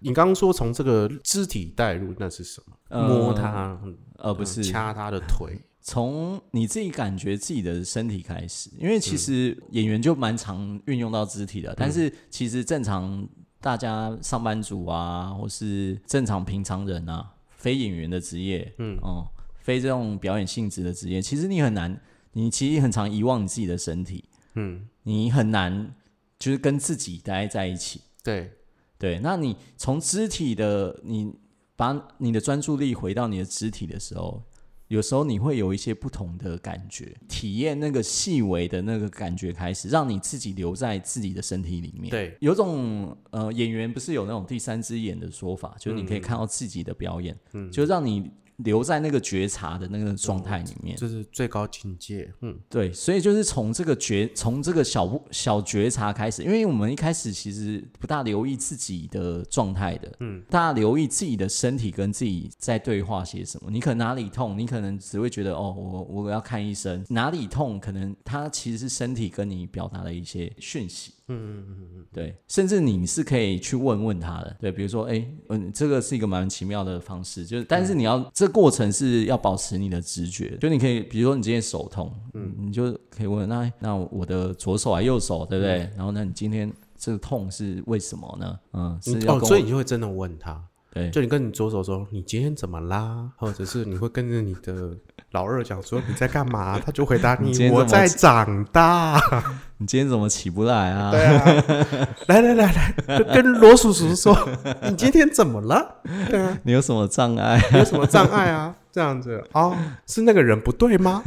[0.00, 2.76] 你刚刚说从这个肢体带入，那是什么？
[2.88, 3.80] 呃摸他，
[4.16, 5.58] 呃，不是，掐他的腿。
[5.80, 13.26] 从你自己感觉自己的身体开始，因为其实演员就蛮常运用到肢体的，但是其实正常
[13.58, 19.26] 大家上班族啊，或是正常平常人啊，非演员的职业，嗯哦、
[19.60, 21.98] 非这种表演性质的职业，其实你很难，
[22.32, 25.94] 你其实很常遗忘你自己的身体，嗯，你很难
[26.38, 28.00] 就是跟自己待在一起。
[28.22, 28.52] 对，
[28.98, 31.34] 对，那你从肢体的你
[31.76, 34.42] 把你的专注力回到你的肢体的时候，
[34.88, 42.10] 有时候你会有一些不同的感觉，体验那个细微的那个感觉开始，让你自己留在自己的身体里面。
[42.10, 47.70] 对，有种呃演员不是有那种第三只眼的说法，就是你可以看到自己的表演，嗯。
[47.70, 50.96] 就让你留在那个觉察的那个状态里面。
[50.96, 52.32] 这是最高境界。
[52.40, 63.70] 嗯，对，所以就是从这个觉，从这个小不小觉察开始，因为我们一开始其实不大留意自己的状态的，嗯，大家留意自己的身体跟自己在对话些什么。
[63.70, 67.04] 你可能哪里痛，你可能只会觉得哦，我我要看医生。
[67.08, 71.12] 哪里痛，可能它其实是身体跟你表达的一些讯息。
[71.28, 85.90] 嗯嗯嗯嗯，对，甚至你是可以去问问他的，对，比如说，哎，嗯，这个是一个蛮奇妙的方式，就是，但是你要这过程是要保持你的直觉，就你可以，比如说你今天手痛，嗯，你就可以问，那那我的左手还右手，对不对？
[85.96, 88.58] 然后那你今天这个痛是为什么呢？
[88.72, 90.62] 嗯，是要哦，所以你就会真的问他，
[90.92, 91.10] 对。
[91.10, 94.96] 就你跟你左手说你今天怎么啦，或者是你会跟着你的
[95.32, 99.20] 老二讲说你在干嘛， 他就回答你今天怎么你我在长大。
[99.80, 101.12] 你今天怎么起不来啊？
[101.12, 102.72] 对啊，来来来
[103.06, 104.36] 来，就跟罗叔叔说
[104.82, 106.00] 你今天怎么了？
[106.28, 107.62] 对啊，你有什么障碍？
[107.74, 108.74] 有什么障碍啊？
[108.90, 109.76] 这样子哦，
[110.08, 111.22] 是那个人不对吗？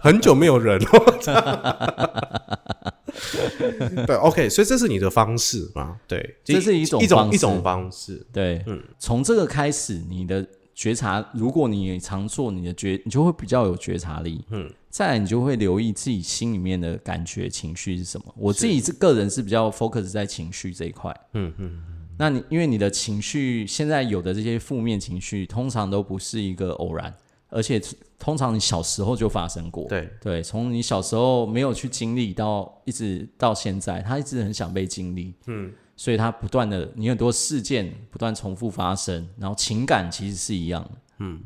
[0.00, 0.86] 很久没有人了。
[4.06, 5.96] 对，OK，所以这是你的方式嘛？
[6.06, 8.26] 对，这是一种一种方式一种方式。
[8.32, 14.44] 对，嗯从这个开始，你的觉察，如果你常做，你的觉，你就会比较有觉察力。
[14.50, 18.34] 嗯，再来，你就会留意自己心里面的感觉、情绪是什么。
[18.36, 21.14] 我自己是个人是比较 focus 在情绪这一块。
[21.34, 21.82] 嗯嗯，
[22.18, 27.14] 那你因为你的情绪现在有的这些负面情绪，通常都不是一个偶然，
[27.48, 27.80] 而且
[28.18, 29.86] 通常你小时候就发生过。
[29.88, 41.40] 对，对，从你小时候没有去经历到一直到现在，他一直很想被经历，嗯，所以它不断的，你很多事件不断重复发生，然后情感其实是一样的，嗯，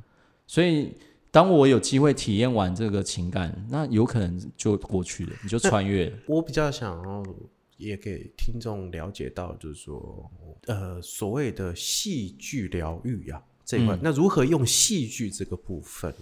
[0.47, 0.95] 所以
[1.31, 7.23] 当我有机会体验完这个情感，那有可能就过去了，你就穿越了，我比较想要
[7.77, 10.31] 也给听众了解到，就是说，
[10.69, 16.15] 呃，所谓的戏剧疗愈呀这一块，那如何用戏剧这个部分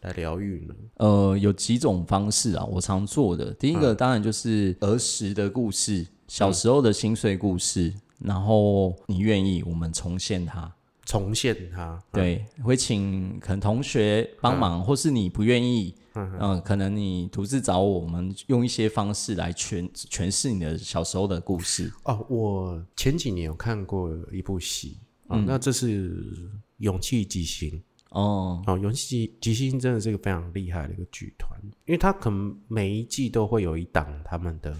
[0.00, 0.74] 来疗愈呢？
[0.96, 10.72] 呃，有几种方式啊，我常做的，第一个当然就是儿时的故事，小时候的心碎故事，然后你愿意，我们重现它。
[11.04, 21.92] 重现它，对，会请可能同学帮忙，或是你不愿意，嗯、可能你独自找我们，用一些方式来诠诠释你的小时候的故事。
[22.02, 26.24] 哦，我前几年有看过一部戏嗯、那这是
[26.78, 27.70] 《勇气即兴》
[28.10, 34.76] 哦，哦，《勇气即兴》真的是一个非常厉害的一个剧团，因为它可能每一季都会有一档他们的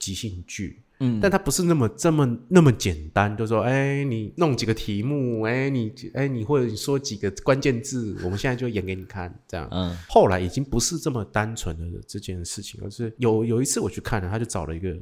[0.00, 9.68] 即兴剧，嗯，但它不是那么这么那么简单，就说哎，你弄几个题目，哎，你哎你或者你说几个关键字，我们现在就演给你看，这样。
[9.70, 14.96] 嗯后来已经不是这么单纯的这件事情，而是有有一次我去看了，他就找了一个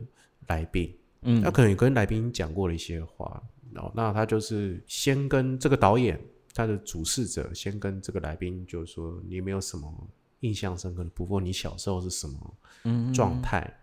[0.49, 0.93] 来宾，
[1.23, 3.41] 嗯他可能有跟来宾讲过了一些话，
[3.73, 6.21] 然后那他就是先跟这个导演
[6.53, 9.93] 他的主事者先跟这个来宾就是说，你有没有什么
[10.41, 11.45] 印象深刻的部分？
[11.45, 13.61] 你小时候是什么状态？
[13.63, 13.75] 嗯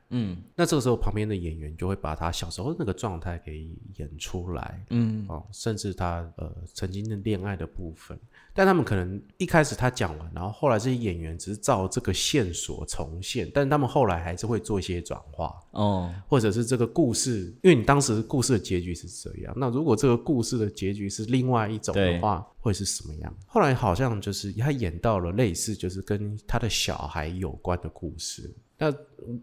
[0.55, 8.17] 那这个时候，旁边的演员就会把他小时候那个状态给演出来，嗯哦，甚至他呃曾经的恋爱的部分。
[8.53, 23.35] 但他们可能一开始他讲完，然后后来这些演员只是照这个线索重现，但他们后来还是会做一些转化，哦，或者是这个故事，因为你当时故事的结局是这样，那如果这个故事的结局是另外一种的话，会是什么样？
[23.45, 28.55] 后来好像就是他演到了类似就是跟他的小孩有关的故事。
[28.77, 28.93] 那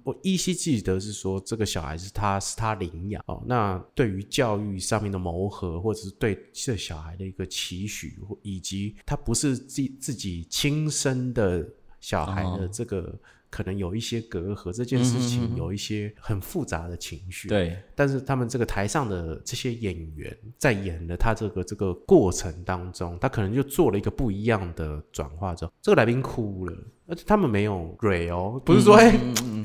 [0.03, 3.43] 我依稀记得是说，这个小孩是他是他领养哦。
[3.47, 11.67] 那对于教育上面的磨合，或者是对这小孩的一个期许，以及他不是自自己亲生的
[12.01, 13.19] 小孩的哦这个。
[13.53, 26.75] 可能有一些隔阂，这件事情有一些很复杂的情绪。，对，但是他们这个台上的这些演员在演的他这个这个过程当中，他可能就做了一个不一样的转化之后，这个来宾哭了，
[27.07, 29.15] 而且他们没有蕊哦，不是说哎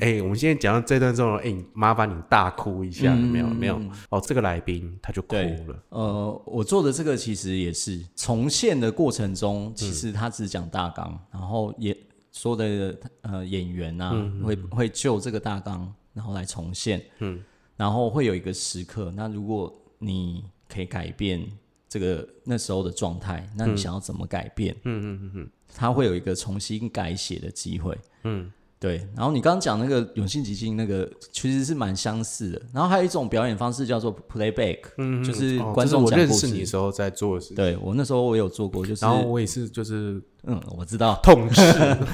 [0.00, 3.80] 哎、我们现在讲到这段之后，哎、麻烦你大哭一下，没有没有
[4.10, 11.96] 哦，这个来宾他就哭了，呃，我做的这个其实也是重现的过程中，其实他只讲大纲，然后也
[12.38, 14.14] 所有的呃演员啊，
[14.44, 17.42] 会会就这个大纲，然后来重现，嗯，
[17.76, 21.44] 然后会有一个时刻，那如果你可以改变
[21.88, 24.72] 这个那时候的状态，那你想要怎么改变？
[24.84, 28.52] 嗯嗯嗯嗯，他会有一个重新改写的机会，嗯。
[28.80, 36.46] 对，然后你刚刚讲那个永信基金那个其实是蛮相似的，然后还有一种表演方式叫做 playback，嗯，就是哦观众讲故事。
[36.46, 41.60] 识你的时候在做的事情，对我那时候我有做过，就是然后我也是就是嗯，我知道，痛斥、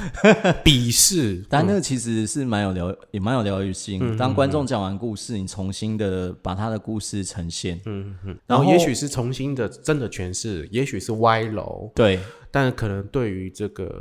[0.64, 4.00] 鄙视，但那个其实是蛮有疗，也蛮有疗愈性。
[4.02, 12.18] 嗯当观众讲完故事，你重新的把他的故事呈现，嗯嗯，然后也许是重新的真的诠释，也许是歪楼，对。
[12.50, 14.00] 但可能对于这个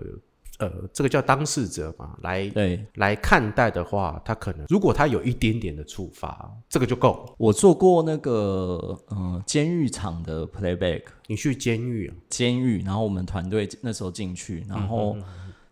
[0.60, 7.34] 呃，这个叫当事者嘛，来对，来看待的话，他可能如果他有一点点的触发，这个就够了。
[7.38, 15.18] 我做过那个嗯监狱场的 playback，你去监狱啊，监狱，然后我们团队那时候进去，然后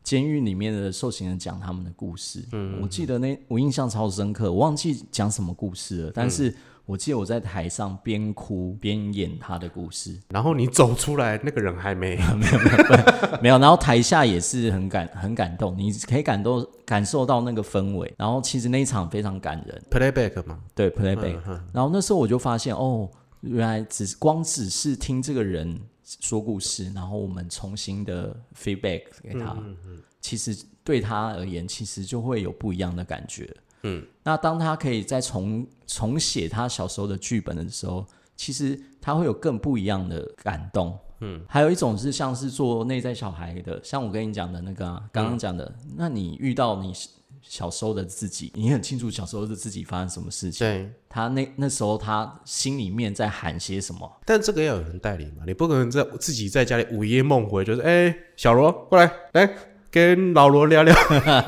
[0.03, 2.43] 监狱里面的受刑人讲他们的故事。
[2.51, 6.53] 嗯，我记得那我印象超深刻，我忘记讲什么故事了，但是
[6.91, 21.39] 我记得我在台上边哭边演他的故事， 然后你走出来，那个人还没， 没有没有没有，然后台下也是很感很感动，你可以感动感受到那个氛围，然后其实那一场非常感人，playback 嘛，对 playback，、
[21.71, 25.79] 然后那时候我就发现哦，原来只是光只是听这个人
[26.19, 29.55] 说故事，然后我们重新的 feedback 给他，
[30.19, 33.49] 其实对他而言，其实就会有不一样的感觉。
[33.83, 38.05] 嗯，那当他可以再重重写他小时候的剧本的时候，
[38.35, 40.97] 其实他会有更不一样的感动。
[41.23, 46.91] 嗯，还有一种是像是做内在小孩的，像我跟你讲的那个啊刚刚讲的，那你遇到你
[47.43, 50.67] 小时候的自己，你很清楚小时候的自己发生什么事情。
[50.67, 50.91] 对。
[51.07, 54.11] 他那那时候他心里面在喊些什么？
[54.25, 59.53] 但这个要有人带领嘛，你不可能在自己在家里午夜梦回，就是哎、小罗过来，来
[59.91, 60.95] 跟老罗聊聊，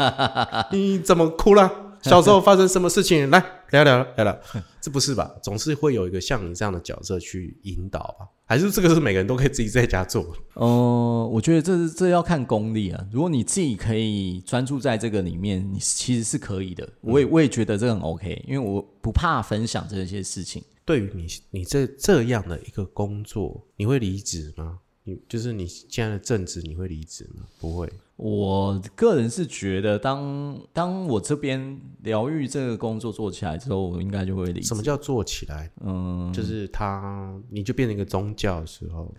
[0.71, 1.82] 你怎么哭了？
[2.09, 3.29] 小时候发生什么事情？
[3.29, 3.39] 来
[3.71, 4.39] 聊聊聊聊，
[4.81, 5.33] 这不是吧？
[5.41, 8.27] 总是会有一个像你这样的角色去引导吧？
[8.45, 10.35] 还是这个是每个人都可以自己在家做？
[10.55, 13.07] 呃，我觉得这这要看功力啊。
[13.11, 16.87] 如果你自己可以专注在这个里面，你其实是可以的。
[17.01, 20.61] 我也我也觉得这很 OK，因为我不怕分享这些事情。
[20.85, 24.79] 对于你你这这样的一个工作，你会离职吗？
[25.05, 27.43] 你就是你现在的正职，你会离职吗？
[27.59, 27.91] 不会。
[28.15, 34.67] 我个人是觉得当，当我这边疗愈这个工作做起来之后，我应该就会离职。
[34.67, 35.71] 什么叫做起来？
[35.81, 39.13] 嗯，就是他，你就变成一个宗教的时候，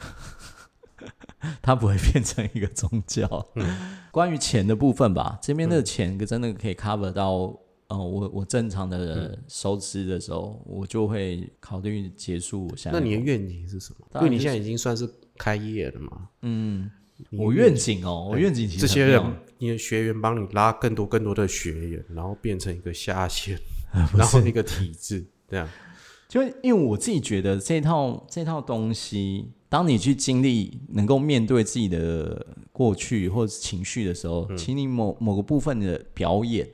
[1.61, 3.47] 它不会变成一个宗教。
[4.13, 7.33] 关于钱的部分吧，这边的钱真的可以 cover 到，
[7.89, 13.05] 呃，我我正常的收支的时候，我就会考虑结束我现在那。
[13.05, 14.07] 你的愿景是什么？
[14.21, 16.29] 因为你现在已经算是开业了嘛。
[16.43, 19.23] 嗯，你我愿景哦，我愿景其实这些人，
[19.59, 23.59] 你的学员帮你拉更多更多的学员，然后变成一个下线，
[24.17, 25.69] 然后一个体制，这样。
[26.29, 36.69] 就因为我自己觉得这套这套东西，当你去经历，能够面对自己的过去或者情绪的时候，其实你某某个部分的表演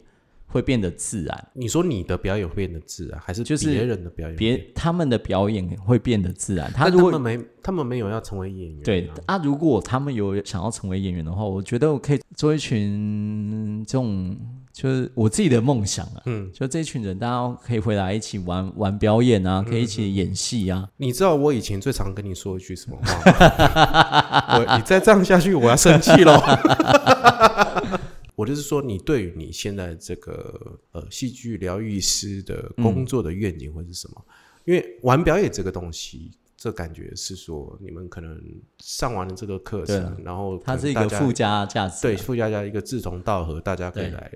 [0.50, 4.66] 会变得自然，你说你的表演会变得自然，还是就是别人的表演别？
[4.74, 6.70] 他们的表演会变得自然。
[6.72, 14.36] 他如果没，他们没有要成为演员、对啊，如果他们有想要成为演员的话，我觉得我可以做一群这种，
[14.72, 16.22] 就是我自己的梦想啊。
[16.26, 20.88] 嗯，就这群人，大家可以回来一起玩玩表演啊，可以一起演戏啊。
[20.96, 24.58] 你知道我以前最常跟你说一句什么话吗？
[24.66, 26.42] 我你再这样下去，我要生气喽。
[28.40, 34.24] 我就是说，你对于你现在这个呃戏剧疗愈师的工作的愿景会是什么？
[34.64, 38.40] 因为玩表演这个东西，这感觉是说你们可能
[38.78, 42.00] 上完了这个课程，然后它是一个附加价值啊。
[42.00, 44.32] 对附加加一个志同道合，大家可以来，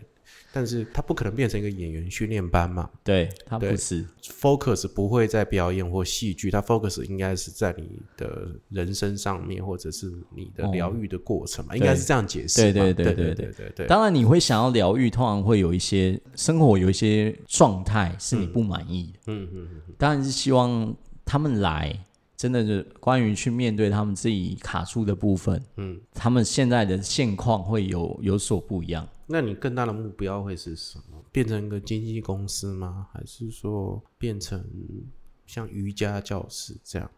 [0.56, 2.88] 但是他不可能变成一个演员训练班嘛？
[3.02, 11.74] 对他不是，focus 不会在表演或戏剧，他 focus 应该是在你的人生上面，或者是你的疗愈的过程嘛？
[11.74, 12.62] 应该是这样解释。
[12.62, 13.86] 对对对对对对对。
[13.88, 19.18] 当然，你会想要疗愈，通常会有一些生活有一些状态是你不满意的。
[19.26, 19.94] 嗯嗯嗯。
[19.98, 20.94] 当然是希望
[21.24, 21.98] 他们来。
[22.44, 25.58] 真的是关于去面对他们自己卡住的部分。
[25.76, 29.08] 嗯，他们现在的现况会有有所不一样。
[29.26, 31.24] 那你更大的目标会是什么？
[31.32, 33.06] 变成一个经纪公司吗？
[33.14, 34.62] 还是说变成
[35.46, 37.10] 像瑜伽教室这样、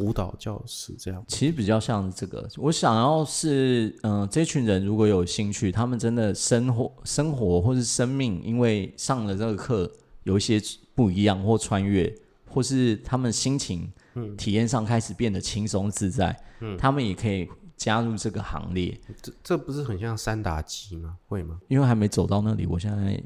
[0.00, 1.24] 舞蹈教室这样？
[1.26, 9.90] 其实比较像这个，我想要是，嗯、这群人如果有兴趣，他们真的生活、生活或是生命，因为上了这个课
[10.24, 10.60] 有一些
[10.94, 12.14] 不一样或穿越，
[12.50, 13.90] 或是他们心情、
[14.36, 16.38] 体验上开始变得轻松自在，
[16.78, 18.98] 他们也可以加入这个行列。
[19.22, 21.16] 这这不是很像三打机吗？
[21.26, 21.60] 会吗？
[21.68, 23.22] 因为还没走到那里，我现在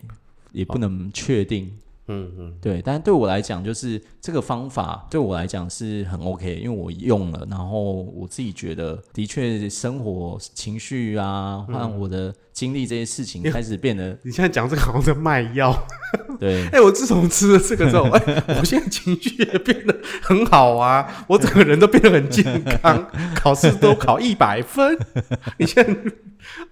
[0.52, 1.76] 也不能确定。
[2.10, 15.72] 嗯嗯，对，但是对我来讲，就是这个方法对我来讲是很 OK，因为我用了，然后我自己觉得的确生活情绪啊，和我的经历这些事情开始变得你现在讲这个好像在卖药。
[16.40, 23.06] 对哎、我自从吃了这个之后，哎、我现在情绪也变得很好啊，我整个人都变得很健康，
[23.36, 24.98] 考试都考一百分。
[25.58, 25.96] 你现在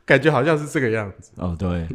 [0.05, 1.31] 感觉好像是这个样子。
[1.37, 1.87] 哦，对，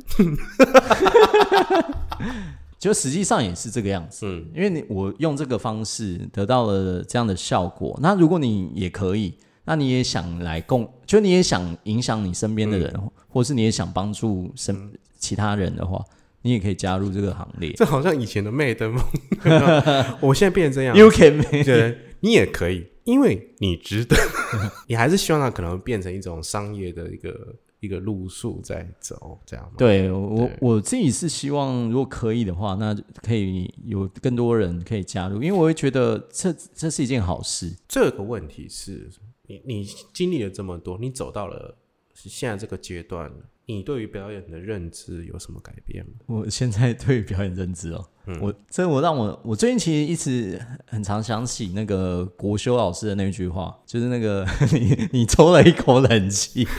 [2.83, 4.25] 就实际上也是这个样子。
[4.27, 12.93] 嗯因为你我用这个方式得到了这样的效果，那如果你也可以，那你也想来共，就你也想影响你身边的人，
[13.29, 16.03] 或是你也想帮助身、其他人的话，
[16.41, 17.71] 你也可以加入这个行列。
[17.77, 19.01] 这好像以前的麦登梦，
[20.19, 20.97] 我现在变成这样。
[20.97, 24.17] You can make 对，你也可以，因为你值得。
[24.87, 29.69] 你还是希望它可能变成一种商业的一个一个路数在走，这样？
[29.77, 37.75] 对我对我自己是希望，如果可以的话，那可以有更多人可以加入，因为我会觉得这这是一件好事。
[37.85, 39.09] 这个问题是
[39.47, 41.75] 你你经历了这么多，你走到了
[42.13, 43.29] 现在这个阶段，
[43.65, 46.11] 你对于表演的认知有什么改变吗？
[46.27, 48.05] 我现在对表演认知哦，
[48.41, 56.65] 我这我让我我最近其实一直很常想起那个国修老师的那句话，就是那个 你你抽了一口冷气，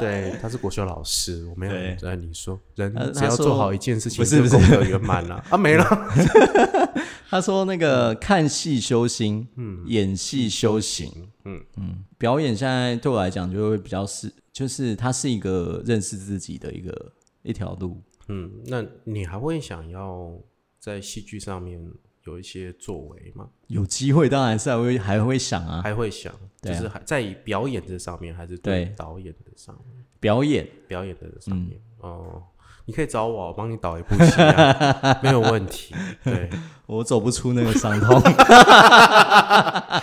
[0.00, 1.96] 对，他是国修老师，我没有对。
[1.96, 4.52] 在你说，人只要做好一件事情，不是不是。
[4.52, 5.44] 就功德圆满了。
[5.50, 5.84] 啊，没了。
[7.30, 11.62] 他说那个看戏修心，嗯，演戏修行，嗯。
[11.76, 17.12] 嗯，表演现在对我来讲就会比较是，就是它是一个认识自己的一个
[17.42, 18.00] 一条路。
[18.28, 20.32] 嗯，那你还会想要
[20.78, 21.78] 在戏剧上面
[22.24, 23.50] 有一些作为吗？
[23.66, 28.94] 有机会当然是还会还会想啊，还会想，就是还在表演这上面，还是对对。
[28.96, 30.02] 导演的上面？
[30.18, 30.66] 表演。
[30.86, 32.10] 表演的上面、嗯。
[32.10, 32.42] 哦，
[32.88, 35.94] 你可以找我，我帮你导一部戏啊， 没有问题。
[36.24, 36.48] 对，
[36.86, 38.16] 我走不出那个伤痛。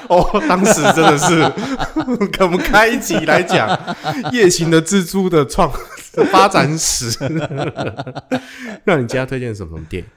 [0.08, 1.42] 哦，当时真的是，
[2.44, 3.68] 我们开一集来讲
[4.32, 5.72] 《夜行的蜘蛛》的创
[6.32, 7.10] 发展史。
[8.84, 10.10] 那你今天推荐什么电影？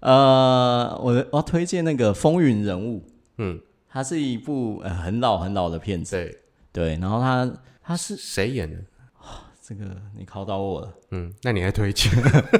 [0.00, 2.98] 呃，我的我要推荐那个《风云人物》，
[3.36, 6.16] 嗯，它是一部呃很老很老的片子，
[6.72, 7.48] 对，对，然后它
[7.80, 8.76] 它是谁演的？
[9.68, 9.84] 这个
[10.16, 12.10] 你考倒我了，嗯，那你还推荐？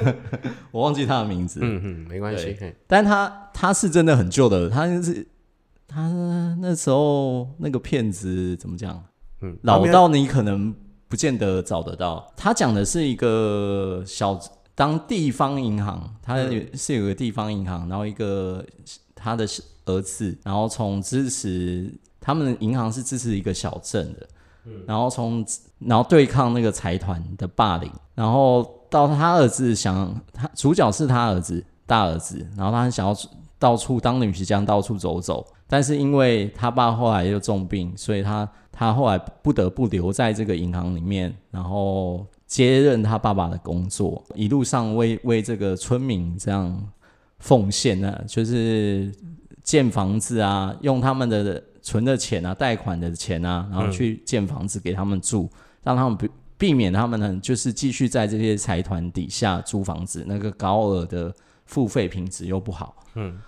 [0.69, 2.55] 我忘记他的名字，嗯嗯，没关系
[2.85, 5.25] 但他他是真的很旧的，他是
[5.87, 9.03] 他那时候那个片子怎么讲，
[9.41, 10.71] 嗯，老到你可能
[11.07, 12.31] 不见得找得到。
[12.37, 14.39] 他讲的是一个小
[14.75, 18.63] 当地方银行，他有是有个地方银行，然后一个
[19.15, 19.47] 他的
[19.85, 21.91] 儿子，然后从支持
[22.21, 24.27] 他们的银行是支持一个小镇的，
[24.85, 25.45] 然后从
[25.79, 33.15] 然后对抗那个财团的霸凌，然后到他儿子想他主角是他儿子大儿子，然后他很想要
[33.57, 46.87] 到处当女婿，这样到处走走，但是因为他爸后来又重病，所以他他后来不得不留在这个银行里面，然后接任他爸爸的工作，一路上为为这个村民这样
[47.39, 49.13] 奉献呢，就是
[49.63, 55.49] 建房子啊，用他们的存的钱啊、贷款的钱啊，然后去建房子给他们住，
[55.83, 61.33] 让他们避避免他们呢，就是继续在这些财团底下租房子，那个高额的
[61.65, 62.95] 付费品质又不好。
[63.15, 63.39] 嗯，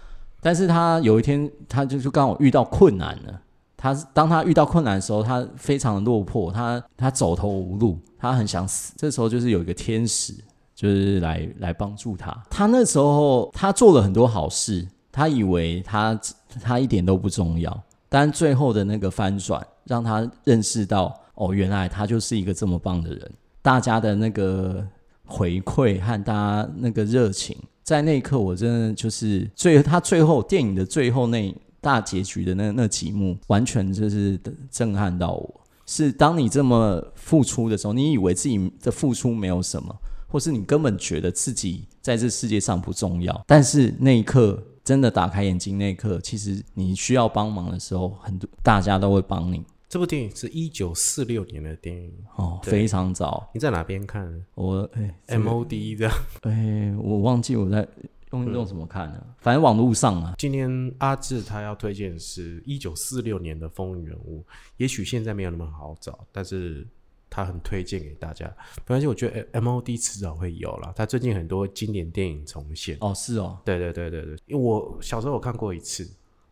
[0.41, 3.41] 但是他有一天，他就是刚好遇到困难了。
[3.75, 8.93] 他当他遇到困难的时候，他非常的落魄，他他走投无路，他很想死。
[8.95, 10.36] 这时候就是有一个天使，
[10.75, 12.32] 就是来来帮助他。
[12.47, 16.19] 他那时候他做了很多好事，他以为他
[16.61, 23.32] 他一点都不重要，但最后的那个翻转，让他认识到，哦，原来他就是一个这么棒的人。
[23.64, 24.86] 大家的那个
[25.26, 31.55] 回馈和大家那个热情，在那一刻，我真的就是最他最后电影的最后那。
[31.84, 34.39] 大结局的那那几幕，完全就是
[34.70, 35.62] 震撼到我。
[35.88, 39.91] 是当你这么付出的时候，你以为自己的付出没有什么，
[40.28, 43.43] 或是你根本觉得自己在这世界上不重要。
[43.47, 49.63] 但是那一刻，真的打开眼睛那一刻，其实你需要帮忙的时候，很多大家都会帮你。
[49.87, 53.49] 这部电影是一九四六年的电影哦，非常早。
[53.53, 54.29] 你在哪边看？
[54.53, 56.11] 我哎，M O D 的。
[56.41, 57.87] 哎，我忘记我在。
[58.33, 59.21] 用用什么看呢？
[59.39, 60.35] 反正网络上啊。
[60.37, 64.43] 今天阿志他要推荐是一九四六年的风云人物，
[64.75, 66.85] 也许现在没有那么好找，但是
[67.32, 68.45] 他很推荐给大家。
[68.86, 70.93] 没关系，我觉得 M O D 迟早会有了。
[70.95, 72.95] 他最近很多经典电影重现。
[73.01, 73.57] 哦，是哦。
[73.65, 76.07] 对对对对对，因为我小时候我看过一次。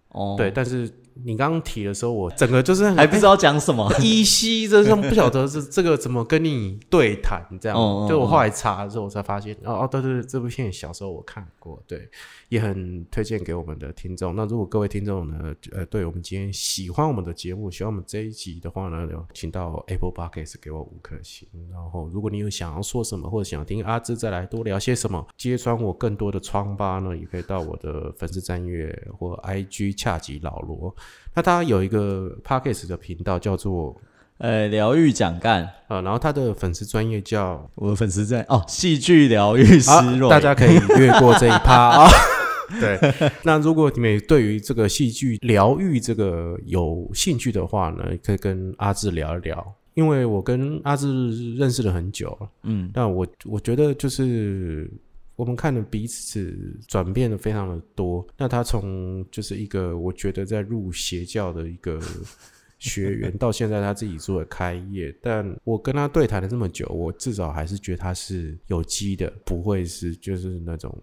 [0.07, 0.33] 哦。
[0.35, 0.91] 对，但是。
[1.23, 7.77] 你刚刚提的时候，我整个就是还不知道讲什么，依稀这是不晓得这这个怎么跟你对谈这样。
[8.07, 12.09] 就我后来查的时候，我才发现，哦哦，对对对，这部片小时候我看过，对，
[12.49, 14.35] 也很推荐给我们的听众。
[14.35, 21.47] 那如果各位听众呢，呃，对我们今天喜欢我们的节目，喜欢我们这一集的话呢，请到 Apple Podcast 给我五颗星。
[21.71, 30.95] 然后，如果你有想要说什么，或者想听阿芝再来多聊些什么，揭穿我更多的疮疤呢，也可以到我的粉丝专页或 IG 恰吉老罗。
[31.35, 33.95] 那他有一个 podcast 的频道叫做
[34.39, 35.63] 呃疗愈讲干。
[35.87, 39.89] 啊，然后他的粉丝专业叫我的粉丝在哦戏剧疗愈师，
[40.29, 42.03] 大家可以越过这一趴。
[42.03, 42.09] 啊。
[42.79, 42.99] 对，
[43.43, 54.91] 那如果你们对于这个戏剧疗愈这个有兴趣的话呢，可以跟阿志聊一聊，因为我跟阿志认识了很久，嗯，但我我觉得就是。
[55.39, 58.27] 我们看的彼此转变的非常的多。
[58.37, 61.97] 那他从就是一个我觉得在入邪教的一个
[62.77, 65.17] 学员，到现在他自己做的开业。
[65.21, 70.93] 但我跟他对谈了这么久，我至少还是觉得他是有机的，不会是就是那种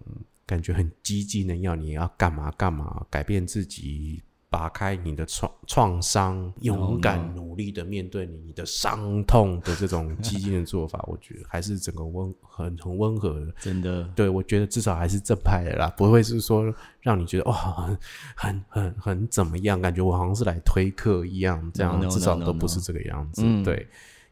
[0.45, 4.21] 感觉很激进的要你要干嘛干嘛，改变自己。
[4.49, 14.03] 拔开你的创创伤，勇敢努力的面对你你的伤痛的这种激进的做法，我觉得还是整个温很很温和的，真的。
[14.15, 17.97] 对我觉得至少还是正派的啦，不会是说让你觉得哇很
[18.35, 23.43] 很很很怎么样，感觉我好像是来推客一样，这样至少都不是这个样子。
[23.63, 23.87] 对。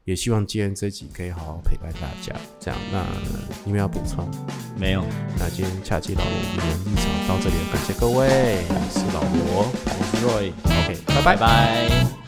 [0.06, 2.36] 也希望今天这集可以好好陪伴大家。
[2.60, 3.04] 这样，那
[3.64, 4.30] 你们要补充？
[4.78, 5.04] 没有。
[5.40, 8.64] 那今天恰吉老罗一年日常到这里，感谢各位。
[8.70, 10.54] 我是老罗，我是 Roy。
[10.64, 12.25] OK，拜拜拜。